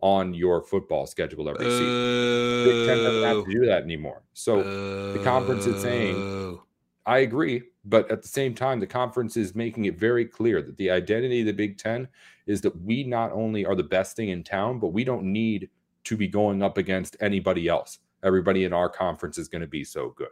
on 0.00 0.34
your 0.34 0.62
football 0.62 1.06
schedule 1.06 1.48
every 1.48 1.64
season. 1.64 2.64
Big 2.64 2.86
Ten 2.86 2.98
doesn't 2.98 3.22
have 3.22 3.44
to 3.44 3.50
do 3.50 3.66
that 3.66 3.82
anymore. 3.82 4.22
So 4.34 5.12
the 5.12 5.22
conference 5.24 5.66
is 5.66 5.82
saying, 5.82 6.58
I 7.06 7.18
agree, 7.18 7.62
but 7.84 8.10
at 8.10 8.22
the 8.22 8.28
same 8.28 8.54
time, 8.54 8.80
the 8.80 8.86
conference 8.86 9.36
is 9.36 9.54
making 9.54 9.86
it 9.86 9.98
very 9.98 10.24
clear 10.24 10.60
that 10.60 10.76
the 10.76 10.90
identity 10.90 11.40
of 11.40 11.46
the 11.46 11.52
Big 11.52 11.78
Ten 11.78 12.08
is 12.46 12.60
that 12.60 12.80
we 12.82 13.04
not 13.04 13.32
only 13.32 13.64
are 13.64 13.74
the 13.74 13.82
best 13.82 14.16
thing 14.16 14.28
in 14.28 14.42
town, 14.44 14.78
but 14.78 14.88
we 14.88 15.04
don't 15.04 15.24
need 15.24 15.70
to 16.04 16.16
be 16.16 16.28
going 16.28 16.62
up 16.62 16.78
against 16.78 17.16
anybody 17.20 17.68
else. 17.68 17.98
Everybody 18.22 18.64
in 18.64 18.72
our 18.72 18.88
conference 18.88 19.38
is 19.38 19.48
going 19.48 19.62
to 19.62 19.68
be 19.68 19.84
so 19.84 20.10
good. 20.16 20.28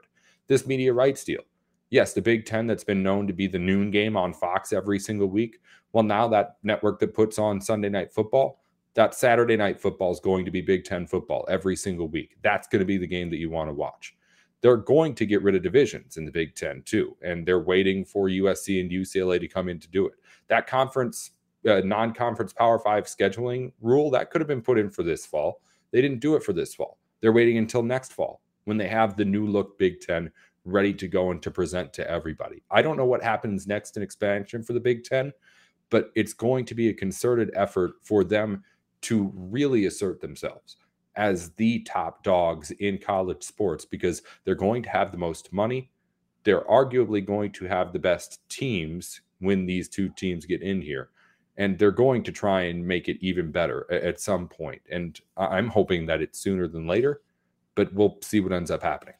This 0.46 0.66
media 0.66 0.92
rights 0.92 1.24
deal. 1.24 1.42
Yes, 1.90 2.12
the 2.12 2.22
Big 2.22 2.44
Ten 2.44 2.66
that's 2.66 2.84
been 2.84 3.02
known 3.02 3.26
to 3.26 3.32
be 3.32 3.46
the 3.46 3.58
noon 3.58 3.90
game 3.90 4.16
on 4.16 4.32
Fox 4.32 4.72
every 4.72 4.98
single 4.98 5.28
week. 5.28 5.58
Well, 5.92 6.04
now 6.04 6.26
that 6.28 6.56
network 6.62 6.98
that 7.00 7.14
puts 7.14 7.38
on 7.38 7.60
Sunday 7.60 7.88
night 7.88 8.12
football, 8.12 8.62
that 8.94 9.14
Saturday 9.14 9.56
night 9.56 9.80
football 9.80 10.12
is 10.12 10.20
going 10.20 10.44
to 10.44 10.50
be 10.50 10.60
Big 10.60 10.84
Ten 10.84 11.06
football 11.06 11.46
every 11.48 11.76
single 11.76 12.08
week. 12.08 12.36
That's 12.42 12.66
going 12.68 12.80
to 12.80 12.86
be 12.86 12.98
the 12.98 13.06
game 13.06 13.30
that 13.30 13.38
you 13.38 13.50
want 13.50 13.68
to 13.68 13.74
watch 13.74 14.16
they're 14.64 14.78
going 14.78 15.14
to 15.14 15.26
get 15.26 15.42
rid 15.42 15.54
of 15.54 15.62
divisions 15.62 16.16
in 16.16 16.24
the 16.24 16.30
Big 16.30 16.54
Ten 16.54 16.80
too, 16.86 17.14
and 17.20 17.46
they're 17.46 17.60
waiting 17.60 18.02
for 18.02 18.28
USC 18.28 18.80
and 18.80 18.90
UCLA 18.90 19.38
to 19.38 19.46
come 19.46 19.68
in 19.68 19.78
to 19.78 19.88
do 19.88 20.06
it. 20.06 20.14
That 20.48 20.66
conference, 20.66 21.32
uh, 21.68 21.82
non-conference 21.84 22.54
Power 22.54 22.78
Five 22.78 23.04
scheduling 23.04 23.72
rule 23.82 24.10
that 24.12 24.30
could 24.30 24.40
have 24.40 24.48
been 24.48 24.62
put 24.62 24.78
in 24.78 24.88
for 24.88 25.02
this 25.02 25.26
fall. 25.26 25.60
They 25.90 26.00
didn't 26.00 26.20
do 26.20 26.34
it 26.34 26.42
for 26.42 26.54
this 26.54 26.74
fall. 26.74 26.96
They're 27.20 27.34
waiting 27.34 27.58
until 27.58 27.82
next 27.82 28.14
fall 28.14 28.40
when 28.64 28.76
they 28.76 28.88
have 28.88 29.16
the 29.16 29.24
new 29.24 29.46
look 29.46 29.78
Big 29.78 30.00
Ten 30.00 30.30
ready 30.64 30.94
to 30.94 31.08
go 31.08 31.30
and 31.30 31.42
to 31.42 31.50
present 31.50 31.92
to 31.92 32.10
everybody. 32.10 32.62
I 32.70 32.82
don't 32.82 32.96
know 32.96 33.04
what 33.04 33.22
happens 33.22 33.66
next 33.66 33.96
in 33.96 34.02
expansion 34.02 34.62
for 34.62 34.72
the 34.72 34.80
Big 34.80 35.04
Ten, 35.04 35.32
but 35.90 36.10
it's 36.14 36.32
going 36.32 36.64
to 36.66 36.74
be 36.74 36.88
a 36.88 36.94
concerted 36.94 37.50
effort 37.54 37.92
for 38.02 38.24
them 38.24 38.62
to 39.02 39.30
really 39.34 39.84
assert 39.84 40.20
themselves 40.20 40.76
as 41.16 41.50
the 41.52 41.80
top 41.80 42.24
dogs 42.24 42.70
in 42.72 42.98
college 42.98 43.42
sports 43.42 43.84
because 43.84 44.22
they're 44.44 44.54
going 44.54 44.82
to 44.82 44.88
have 44.88 45.12
the 45.12 45.18
most 45.18 45.52
money. 45.52 45.90
They're 46.42 46.64
arguably 46.64 47.24
going 47.24 47.52
to 47.52 47.66
have 47.66 47.92
the 47.92 47.98
best 47.98 48.40
teams 48.48 49.20
when 49.38 49.66
these 49.66 49.88
two 49.88 50.08
teams 50.10 50.46
get 50.46 50.62
in 50.62 50.80
here. 50.80 51.10
And 51.56 51.78
they're 51.78 51.92
going 51.92 52.24
to 52.24 52.32
try 52.32 52.62
and 52.62 52.84
make 52.84 53.08
it 53.08 53.18
even 53.20 53.52
better 53.52 53.86
at 53.92 54.20
some 54.20 54.48
point. 54.48 54.82
And 54.90 55.20
I'm 55.36 55.68
hoping 55.68 56.06
that 56.06 56.20
it's 56.20 56.40
sooner 56.40 56.66
than 56.66 56.86
later, 56.86 57.20
but 57.74 57.92
we'll 57.92 58.18
see 58.22 58.40
what 58.40 58.52
ends 58.52 58.70
up 58.70 58.82
happening. 58.82 59.14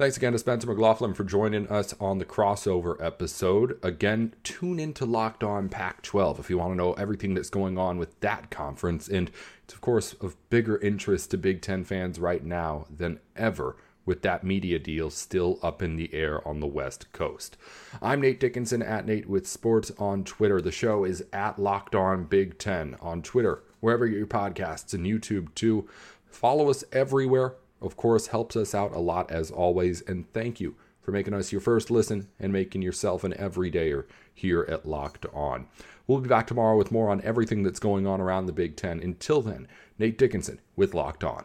Thanks 0.00 0.16
again 0.16 0.32
to 0.32 0.38
Spencer 0.38 0.66
McLaughlin 0.66 1.12
for 1.12 1.24
joining 1.24 1.68
us 1.68 1.94
on 2.00 2.16
the 2.16 2.24
crossover 2.24 2.96
episode. 3.04 3.78
Again, 3.82 4.32
tune 4.42 4.80
into 4.80 5.04
Locked 5.04 5.44
On 5.44 5.68
Pac 5.68 6.00
12 6.00 6.40
if 6.40 6.48
you 6.48 6.56
want 6.56 6.72
to 6.72 6.76
know 6.76 6.94
everything 6.94 7.34
that's 7.34 7.50
going 7.50 7.76
on 7.76 7.98
with 7.98 8.18
that 8.20 8.50
conference. 8.50 9.08
And 9.08 9.30
it's, 9.62 9.74
of 9.74 9.82
course, 9.82 10.14
of 10.14 10.36
bigger 10.48 10.78
interest 10.78 11.32
to 11.32 11.36
Big 11.36 11.60
Ten 11.60 11.84
fans 11.84 12.18
right 12.18 12.42
now 12.42 12.86
than 12.88 13.20
ever 13.36 13.76
with 14.06 14.22
that 14.22 14.42
media 14.42 14.78
deal 14.78 15.10
still 15.10 15.58
up 15.62 15.82
in 15.82 15.96
the 15.96 16.14
air 16.14 16.48
on 16.48 16.60
the 16.60 16.66
West 16.66 17.12
Coast. 17.12 17.58
I'm 18.00 18.22
Nate 18.22 18.40
Dickinson 18.40 18.82
at 18.82 19.04
Nate 19.04 19.28
with 19.28 19.46
Sports 19.46 19.92
on 19.98 20.24
Twitter. 20.24 20.62
The 20.62 20.72
show 20.72 21.04
is 21.04 21.22
at 21.34 21.58
Locked 21.58 21.94
On 21.94 22.24
Big 22.24 22.58
Ten 22.58 22.96
on 23.02 23.20
Twitter, 23.20 23.64
wherever 23.80 24.06
you 24.06 24.12
get 24.12 24.18
your 24.18 24.26
podcasts, 24.26 24.94
and 24.94 25.04
YouTube 25.04 25.54
too. 25.54 25.86
Follow 26.30 26.70
us 26.70 26.84
everywhere 26.90 27.56
of 27.80 27.96
course, 27.96 28.28
helps 28.28 28.56
us 28.56 28.74
out 28.74 28.94
a 28.94 29.00
lot 29.00 29.30
as 29.30 29.50
always. 29.50 30.00
And 30.02 30.30
thank 30.32 30.60
you 30.60 30.76
for 31.00 31.12
making 31.12 31.34
us 31.34 31.52
your 31.52 31.60
first 31.60 31.90
listen 31.90 32.28
and 32.38 32.52
making 32.52 32.82
yourself 32.82 33.24
an 33.24 33.32
everydayer 33.32 34.04
here 34.32 34.66
at 34.68 34.86
Locked 34.86 35.26
On. 35.32 35.66
We'll 36.06 36.20
be 36.20 36.28
back 36.28 36.46
tomorrow 36.46 36.76
with 36.76 36.92
more 36.92 37.08
on 37.08 37.22
everything 37.22 37.62
that's 37.62 37.78
going 37.80 38.06
on 38.06 38.20
around 38.20 38.46
the 38.46 38.52
Big 38.52 38.76
Ten. 38.76 39.00
Until 39.00 39.42
then, 39.42 39.68
Nate 39.98 40.18
Dickinson 40.18 40.60
with 40.76 40.94
Locked 40.94 41.24
On. 41.24 41.44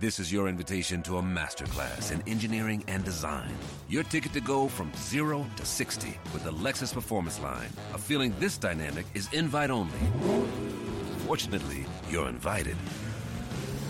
This 0.00 0.18
is 0.18 0.32
your 0.32 0.48
invitation 0.48 1.02
to 1.02 1.18
a 1.18 1.22
masterclass 1.22 2.10
in 2.10 2.20
engineering 2.28 2.82
and 2.88 3.04
design. 3.04 3.54
Your 3.88 4.02
ticket 4.02 4.32
to 4.32 4.40
go 4.40 4.66
from 4.66 4.90
zero 4.96 5.46
to 5.56 5.64
60 5.64 6.18
with 6.32 6.42
the 6.42 6.50
Lexus 6.50 6.92
Performance 6.92 7.40
Line. 7.40 7.68
A 7.92 7.98
feeling 7.98 8.34
this 8.40 8.58
dynamic 8.58 9.06
is 9.14 9.32
invite 9.32 9.70
only. 9.70 9.92
Fortunately, 11.26 11.86
you're 12.10 12.28
invited. 12.28 12.76